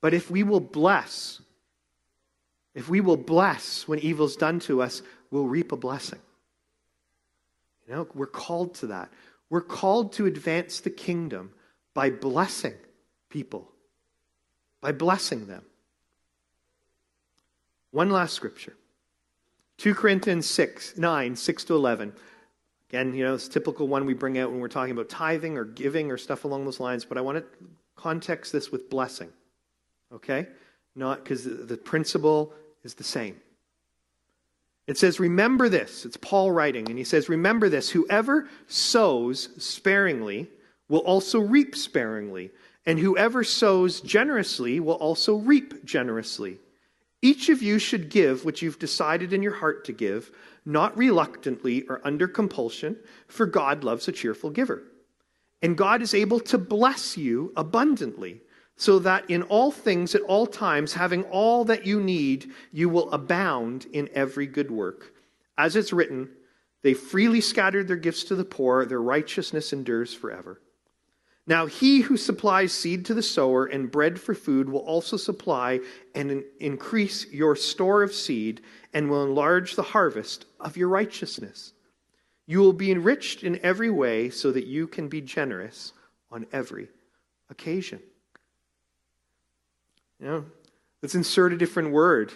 But 0.02 0.14
if 0.14 0.30
we 0.30 0.44
will 0.44 0.60
bless, 0.60 1.42
if 2.76 2.90
we 2.90 3.00
will 3.00 3.18
bless 3.18 3.88
when 3.88 4.00
evil's 4.00 4.36
done 4.36 4.60
to 4.62 4.82
us, 4.82 5.02
we'll 5.32 5.48
reap 5.48 5.72
a 5.72 5.78
blessing. 5.78 6.20
We're 7.89 8.28
called 8.28 8.75
to 8.75 8.88
that. 8.88 9.12
We're 9.49 9.62
called 9.62 10.13
to 10.13 10.25
advance 10.25 10.80
the 10.80 10.89
kingdom 10.89 11.54
by 11.93 12.10
blessing 12.10 12.75
people, 13.30 13.71
by 14.82 14.91
blessing 14.91 15.47
them. 15.47 15.63
One 17.91 18.12
last 18.12 18.34
scripture 18.34 18.75
2 19.78 19.95
Corinthians 19.95 20.45
6, 20.45 20.97
9, 20.97 21.36
6 21.36 21.63
to 21.65 21.75
11. 21.75 22.13
Again, 22.89 23.13
you 23.13 23.23
know, 23.23 23.36
it's 23.36 23.47
typical 23.47 23.88
one 23.88 24.06
we 24.06 24.13
bring 24.13 24.38
out 24.38 24.52
when 24.52 24.60
we're 24.60 24.67
talking 24.67 24.91
about 24.91 25.10
tithing 25.10 25.58
or 25.58 25.63
giving 25.63 26.12
or 26.12 26.17
stuff 26.17 26.43
along 26.43 26.65
those 26.65 26.80
lines, 26.80 27.06
but 27.06 27.17
I 27.17 27.21
want 27.21 27.38
to 27.38 27.43
context 27.95 28.52
this 28.52 28.71
with 28.71 28.89
blessing. 28.89 29.30
Okay? 30.12 30.47
Not 30.95 31.23
because 31.23 31.43
the 31.43 31.78
principle 31.78 32.54
is 32.84 32.93
the 32.93 33.04
same. 33.04 33.39
It 34.89 34.97
says, 34.97 35.19
Remember 35.19 35.69
this. 35.69 36.04
It's 36.04 36.17
Paul 36.17 36.49
writing, 36.49 36.89
and 36.89 36.97
he 36.97 37.04
says, 37.04 37.30
Remember 37.30 37.69
this. 37.69 37.91
Whoever 37.91 38.49
sows 38.65 39.49
sparingly 39.63 40.49
will 40.88 41.02
also 41.02 41.39
reap 41.39 41.75
sparingly, 41.75 42.49
and 42.88 42.97
whoever 42.97 43.43
sows 43.43 44.02
generously 44.02 44.80
will 44.80 44.95
also 44.95 45.36
reap 45.36 45.86
generously. 45.86 46.58
Each 47.21 47.49
of 47.49 47.62
you 47.62 47.78
should 47.78 48.10
give 48.10 48.43
what 48.43 48.63
you've 48.63 48.80
decided 48.80 49.32
in 49.32 49.43
your 49.43 49.54
heart 49.54 49.86
to 49.86 49.93
give, 49.93 50.32
not 50.65 50.97
reluctantly 50.97 51.84
or 51.88 52.02
under 52.04 52.28
compulsion, 52.28 52.97
for 53.28 53.45
God 53.45 53.84
loves 53.84 54.08
a 54.08 54.12
cheerful 54.12 54.49
giver. 54.49 54.82
And 55.62 55.78
God 55.78 56.02
is 56.02 56.15
able 56.15 56.39
to 56.39 56.58
bless 56.58 57.15
you 57.15 57.54
abundantly 57.56 58.41
so 58.80 58.98
that 58.98 59.30
in 59.30 59.44
all 59.44 59.72
things 59.72 60.15
at 60.15 60.22
all 60.22 60.48
times, 60.48 60.94
having 60.94 61.24
all 61.26 61.65
that 61.65 61.86
you 61.86 62.00
need, 62.00 62.50
you 62.72 62.88
will 62.88 63.12
abound 63.12 63.86
in 63.92 64.10
every 64.15 64.48
good 64.48 64.72
work. 64.72 65.13
As 65.58 65.76
it's 65.76 65.92
written, 65.92 66.30
they 66.82 66.94
freely 66.94 67.42
scattered 67.42 67.89
their 67.89 67.98
gifts 67.98 68.24
to 68.24 68.36
the 68.36 68.46
poor, 68.46 68.86
their 68.86 69.02
righteousness 69.02 69.74
endures 69.74 70.13
forever. 70.13 70.62
Now, 71.46 71.65
he 71.65 72.00
who 72.00 72.15
supplies 72.15 72.72
seed 72.72 73.04
to 73.08 73.13
the 73.13 73.22
sower 73.22 73.65
and 73.65 73.92
bread 73.92 74.18
for 74.18 74.34
food 74.34 74.70
will 74.70 74.80
also 74.80 75.18
supply 75.18 75.82
and 76.15 76.42
increase 76.62 77.30
your 77.34 77.58
store 77.58 78.02
of 78.02 78.13
seed 78.13 78.62
and 78.94 79.10
will 79.10 79.26
enlarge 79.26 79.76
the 79.76 79.84
harvest 79.84 80.46
of 80.58 80.78
your 80.78 80.88
righteousness. 80.88 81.74
You 82.48 82.60
will 82.60 82.72
be 82.72 82.92
enriched 82.92 83.44
in 83.44 83.60
every 83.62 83.89
way 83.89 84.30
so 84.30 84.54
that 84.54 84.68
you 84.68 84.88
can 84.88 85.10
be 85.10 85.20
generous 85.20 85.92
on 86.32 86.46
every 86.54 86.88
occasion. 87.50 88.00
You 90.19 90.25
know, 90.25 90.45
let's 91.01 91.15
insert 91.15 91.53
a 91.53 91.58
different 91.58 91.91
word. 91.91 92.34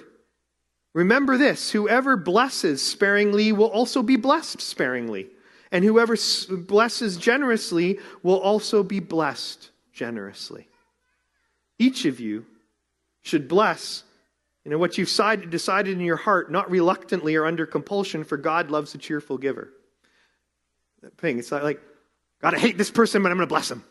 Remember 0.93 1.37
this 1.37 1.71
whoever 1.71 2.15
blesses 2.15 2.81
sparingly 2.81 3.51
will 3.51 3.69
also 3.69 4.01
be 4.03 4.15
blessed 4.15 4.61
sparingly. 4.61 5.27
And 5.71 5.83
whoever 5.83 6.15
blesses 6.51 7.17
generously 7.17 7.99
will 8.21 8.39
also 8.39 8.83
be 8.83 8.99
blessed 8.99 9.71
generously. 9.91 10.67
Each 11.79 12.05
of 12.05 12.19
you 12.19 12.45
should 13.23 13.47
bless 13.47 14.03
you 14.63 14.71
know, 14.71 14.77
what 14.77 14.97
you've 14.97 15.09
decided 15.49 15.93
in 15.93 16.01
your 16.01 16.15
heart, 16.15 16.51
not 16.51 16.69
reluctantly 16.69 17.35
or 17.35 17.45
under 17.45 17.65
compulsion, 17.65 18.23
for 18.23 18.37
God 18.37 18.69
loves 18.69 18.93
a 18.93 18.99
cheerful 18.99 19.37
giver. 19.37 19.73
That 21.01 21.17
thing, 21.17 21.39
it's 21.39 21.51
not 21.51 21.63
like, 21.63 21.81
God, 22.39 22.53
I 22.53 22.59
hate 22.59 22.77
this 22.77 22.91
person, 22.91 23.23
but 23.23 23.31
I'm 23.31 23.37
going 23.37 23.47
to 23.47 23.53
bless 23.53 23.71
him 23.71 23.83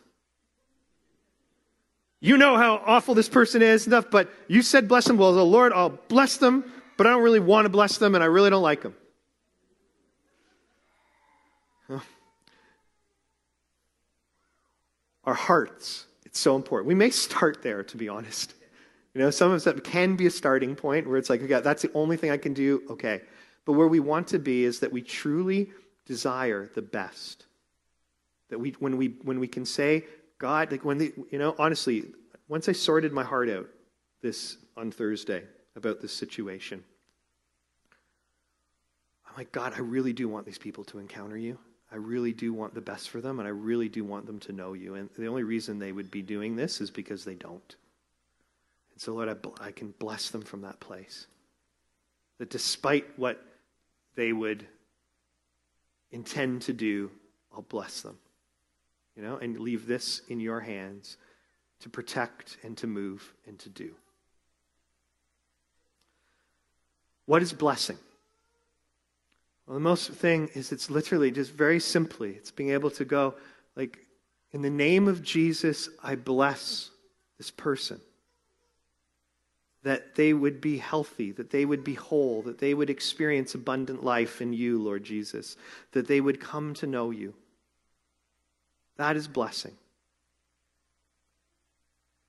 you 2.22 2.38
know 2.38 2.56
how 2.56 2.80
awful 2.86 3.14
this 3.14 3.28
person 3.28 3.60
is, 3.60 3.84
and 3.84 3.92
stuff, 3.92 4.10
but 4.10 4.30
you 4.46 4.62
said 4.62 4.86
bless 4.86 5.06
them. 5.06 5.18
Well, 5.18 5.34
the 5.34 5.44
Lord, 5.44 5.72
I'll 5.72 5.98
bless 6.08 6.36
them, 6.36 6.64
but 6.96 7.06
I 7.06 7.10
don't 7.10 7.22
really 7.22 7.40
want 7.40 7.64
to 7.66 7.68
bless 7.68 7.98
them, 7.98 8.14
and 8.14 8.22
I 8.22 8.28
really 8.28 8.48
don't 8.48 8.62
like 8.62 8.82
them. 8.82 8.94
Our 15.24 15.34
hearts, 15.34 16.06
it's 16.24 16.38
so 16.40 16.56
important. 16.56 16.88
We 16.88 16.94
may 16.94 17.10
start 17.10 17.62
there, 17.62 17.82
to 17.84 17.96
be 17.96 18.08
honest. 18.08 18.54
You 19.14 19.20
know, 19.20 19.30
some 19.30 19.52
of 19.52 19.62
that 19.64 19.84
can 19.84 20.16
be 20.16 20.26
a 20.26 20.30
starting 20.30 20.74
point 20.74 21.06
where 21.06 21.16
it's 21.16 21.30
like, 21.30 21.42
okay, 21.42 21.60
that's 21.60 21.82
the 21.82 21.92
only 21.92 22.16
thing 22.16 22.30
I 22.30 22.38
can 22.38 22.54
do. 22.54 22.82
Okay. 22.90 23.20
But 23.64 23.74
where 23.74 23.86
we 23.86 24.00
want 24.00 24.28
to 24.28 24.38
be 24.38 24.64
is 24.64 24.80
that 24.80 24.90
we 24.90 25.02
truly 25.02 25.70
desire 26.06 26.70
the 26.74 26.82
best. 26.82 27.46
That 28.48 28.58
we, 28.58 28.70
when 28.80 28.96
we, 28.96 29.14
when 29.22 29.38
we 29.38 29.46
can 29.46 29.64
say, 29.64 30.06
God, 30.42 30.72
like 30.72 30.84
when 30.84 30.98
the, 30.98 31.12
you 31.30 31.38
know, 31.38 31.54
honestly, 31.56 32.06
once 32.48 32.68
I 32.68 32.72
sorted 32.72 33.12
my 33.12 33.22
heart 33.22 33.48
out 33.48 33.68
this 34.22 34.56
on 34.76 34.90
Thursday 34.90 35.44
about 35.76 36.00
this 36.00 36.12
situation, 36.12 36.82
I'm 39.24 39.36
like, 39.36 39.52
God, 39.52 39.72
I 39.76 39.78
really 39.78 40.12
do 40.12 40.28
want 40.28 40.44
these 40.44 40.58
people 40.58 40.82
to 40.86 40.98
encounter 40.98 41.36
you. 41.36 41.58
I 41.92 41.96
really 41.96 42.32
do 42.32 42.52
want 42.52 42.74
the 42.74 42.80
best 42.80 43.08
for 43.08 43.20
them, 43.20 43.38
and 43.38 43.46
I 43.46 43.52
really 43.52 43.88
do 43.88 44.02
want 44.04 44.26
them 44.26 44.40
to 44.40 44.52
know 44.52 44.72
you. 44.72 44.96
And 44.96 45.08
the 45.16 45.28
only 45.28 45.44
reason 45.44 45.78
they 45.78 45.92
would 45.92 46.10
be 46.10 46.22
doing 46.22 46.56
this 46.56 46.80
is 46.80 46.90
because 46.90 47.24
they 47.24 47.36
don't. 47.36 47.76
And 48.90 49.00
so, 49.00 49.14
Lord, 49.14 49.28
I, 49.28 49.36
I 49.64 49.70
can 49.70 49.94
bless 50.00 50.30
them 50.30 50.42
from 50.42 50.62
that 50.62 50.80
place. 50.80 51.28
that 52.38 52.50
despite 52.50 53.16
what 53.16 53.40
they 54.16 54.32
would 54.32 54.66
intend 56.10 56.62
to 56.62 56.72
do, 56.72 57.12
I'll 57.54 57.62
bless 57.62 58.00
them. 58.00 58.18
You 59.16 59.22
know, 59.22 59.36
and 59.36 59.58
leave 59.58 59.86
this 59.86 60.22
in 60.28 60.40
your 60.40 60.60
hands 60.60 61.16
to 61.80 61.88
protect 61.88 62.56
and 62.62 62.76
to 62.78 62.86
move 62.86 63.34
and 63.46 63.58
to 63.58 63.68
do. 63.68 63.94
What 67.26 67.42
is 67.42 67.52
blessing? 67.52 67.98
Well, 69.66 69.74
the 69.74 69.80
most 69.80 70.10
thing 70.10 70.50
is 70.54 70.72
it's 70.72 70.90
literally 70.90 71.30
just 71.30 71.52
very 71.52 71.78
simply, 71.78 72.30
it's 72.30 72.50
being 72.50 72.70
able 72.70 72.90
to 72.92 73.04
go, 73.04 73.34
like, 73.76 73.98
in 74.52 74.62
the 74.62 74.70
name 74.70 75.08
of 75.08 75.22
Jesus, 75.22 75.88
I 76.02 76.14
bless 76.14 76.90
this 77.38 77.50
person. 77.50 78.00
That 79.82 80.14
they 80.14 80.32
would 80.32 80.60
be 80.60 80.78
healthy, 80.78 81.32
that 81.32 81.50
they 81.50 81.64
would 81.64 81.82
be 81.84 81.94
whole, 81.94 82.42
that 82.42 82.58
they 82.58 82.74
would 82.74 82.90
experience 82.90 83.54
abundant 83.54 84.04
life 84.04 84.40
in 84.40 84.52
you, 84.52 84.80
Lord 84.80 85.04
Jesus, 85.04 85.56
that 85.92 86.06
they 86.06 86.20
would 86.20 86.40
come 86.40 86.74
to 86.74 86.86
know 86.86 87.10
you. 87.10 87.34
That 88.96 89.16
is 89.16 89.28
blessing. 89.28 89.76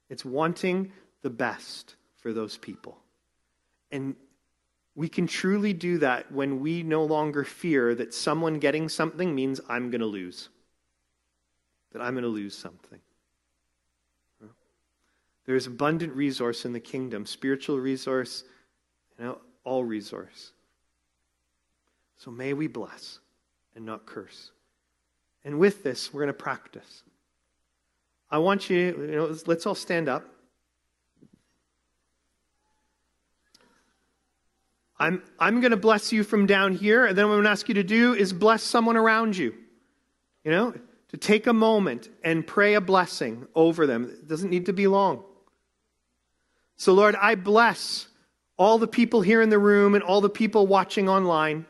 It's 0.09 0.23
wanting 0.23 0.91
the 1.21 1.29
best 1.29 1.95
for 2.17 2.33
those 2.33 2.57
people. 2.57 2.97
And 3.91 4.15
we 4.95 5.09
can 5.09 5.27
truly 5.27 5.73
do 5.73 5.97
that 5.99 6.31
when 6.31 6.59
we 6.59 6.83
no 6.83 7.03
longer 7.03 7.43
fear 7.43 7.95
that 7.95 8.13
someone 8.13 8.59
getting 8.59 8.89
something 8.89 9.33
means 9.33 9.59
I'm 9.67 9.89
going 9.89 10.01
to 10.01 10.07
lose. 10.07 10.49
That 11.91 12.01
I'm 12.01 12.13
going 12.13 12.23
to 12.23 12.29
lose 12.29 12.55
something. 12.55 12.99
There 15.45 15.55
is 15.55 15.67
abundant 15.67 16.13
resource 16.15 16.63
in 16.63 16.73
the 16.73 16.79
kingdom, 16.79 17.25
spiritual 17.25 17.79
resource, 17.79 18.43
you 19.19 19.25
know, 19.25 19.41
all 19.63 19.83
resource. 19.83 20.53
So 22.17 22.31
may 22.31 22.53
we 22.53 22.67
bless 22.67 23.19
and 23.75 23.85
not 23.85 24.05
curse. 24.05 24.51
And 25.45 25.59
with 25.59 25.83
this, 25.83 26.13
we're 26.13 26.21
going 26.21 26.27
to 26.27 26.33
practice. 26.33 27.03
I 28.29 28.37
want 28.37 28.69
you, 28.69 28.77
you 28.77 29.15
know, 29.15 29.35
let's 29.45 29.65
all 29.65 29.75
stand 29.75 30.09
up. 30.09 30.25
I'm, 34.97 35.21
I'm 35.37 35.59
going 35.59 35.71
to 35.71 35.77
bless 35.77 36.11
you 36.13 36.23
from 36.23 36.45
down 36.45 36.75
here, 36.75 37.05
and 37.05 37.17
then 37.17 37.25
what 37.25 37.33
I'm 37.33 37.37
going 37.37 37.45
to 37.45 37.51
ask 37.51 37.67
you 37.67 37.75
to 37.75 37.83
do 37.83 38.13
is 38.13 38.31
bless 38.31 38.63
someone 38.63 38.95
around 38.95 39.35
you. 39.35 39.53
You 40.45 40.51
know, 40.51 40.73
to 41.09 41.17
take 41.17 41.45
a 41.47 41.53
moment 41.53 42.09
and 42.23 42.45
pray 42.45 42.73
a 42.73 42.81
blessing 42.81 43.47
over 43.53 43.85
them. 43.85 44.05
It 44.05 44.27
doesn't 44.27 44.49
need 44.49 44.65
to 44.67 44.73
be 44.73 44.87
long. 44.87 45.23
So, 46.75 46.93
Lord, 46.93 47.15
I 47.15 47.35
bless 47.35 48.07
all 48.57 48.77
the 48.77 48.87
people 48.87 49.21
here 49.21 49.41
in 49.41 49.49
the 49.49 49.59
room 49.59 49.93
and 49.93 50.03
all 50.03 50.21
the 50.21 50.29
people 50.29 50.67
watching 50.67 51.07
online. 51.07 51.65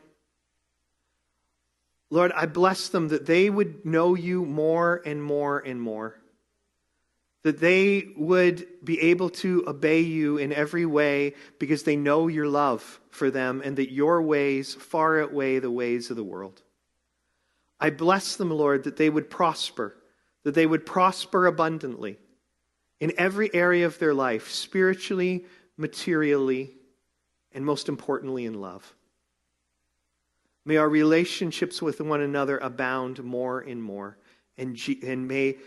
Lord, 2.13 2.31
I 2.35 2.45
bless 2.45 2.89
them 2.89 3.07
that 3.07 3.25
they 3.25 3.49
would 3.49 3.85
know 3.85 4.13
you 4.13 4.45
more 4.45 5.01
and 5.03 5.21
more 5.23 5.59
and 5.59 5.81
more 5.81 6.15
that 7.43 7.59
they 7.59 8.07
would 8.15 8.65
be 8.83 8.99
able 9.01 9.29
to 9.29 9.65
obey 9.67 9.99
you 9.99 10.37
in 10.37 10.53
every 10.53 10.85
way 10.85 11.33
because 11.59 11.83
they 11.83 11.95
know 11.95 12.27
your 12.27 12.47
love 12.47 13.01
for 13.09 13.29
them 13.29 13.61
and 13.63 13.77
that 13.77 13.91
your 13.91 14.21
ways 14.21 14.73
far 14.73 15.21
outweigh 15.21 15.59
the 15.59 15.71
ways 15.71 16.09
of 16.09 16.15
the 16.15 16.23
world. 16.23 16.61
I 17.79 17.89
bless 17.89 18.37
them, 18.37 18.49
Lord, 18.49 18.85
that 18.85 18.95
they 18.95 19.09
would 19.09 19.29
prosper, 19.29 19.95
that 20.43 20.53
they 20.53 20.65
would 20.65 20.85
prosper 20.85 21.47
abundantly 21.47 22.17
in 23.01 23.11
every 23.17 23.53
area 23.53 23.85
of 23.85 23.99
their 23.99 24.13
life, 24.13 24.49
spiritually, 24.49 25.45
materially, 25.75 26.75
and 27.51 27.65
most 27.65 27.89
importantly, 27.89 28.45
in 28.45 28.61
love. 28.61 28.95
May 30.65 30.77
our 30.77 30.89
relationships 30.89 31.81
with 31.81 31.99
one 31.99 32.21
another 32.21 32.57
abound 32.57 33.23
more 33.23 33.59
and 33.59 33.81
more. 33.83 34.17
And, 34.57 34.75
G- 34.75 35.01
and 35.03 35.27
may 35.27 35.57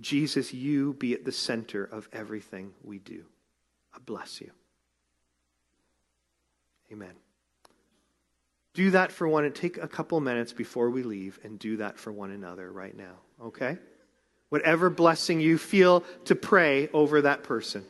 Jesus, 0.00 0.52
you 0.52 0.92
be 0.94 1.14
at 1.14 1.24
the 1.24 1.32
center 1.32 1.84
of 1.84 2.08
everything 2.12 2.72
we 2.82 2.98
do. 2.98 3.24
I 3.94 3.98
bless 4.04 4.40
you. 4.40 4.50
Amen. 6.92 7.14
Do 8.74 8.90
that 8.92 9.10
for 9.10 9.26
one, 9.26 9.44
and 9.44 9.54
take 9.54 9.76
a 9.78 9.88
couple 9.88 10.20
minutes 10.20 10.52
before 10.52 10.90
we 10.90 11.02
leave 11.02 11.40
and 11.42 11.58
do 11.58 11.78
that 11.78 11.98
for 11.98 12.12
one 12.12 12.30
another 12.30 12.70
right 12.70 12.96
now, 12.96 13.16
okay? 13.42 13.76
Whatever 14.50 14.88
blessing 14.88 15.40
you 15.40 15.58
feel 15.58 16.04
to 16.26 16.36
pray 16.36 16.88
over 16.92 17.22
that 17.22 17.42
person. 17.42 17.84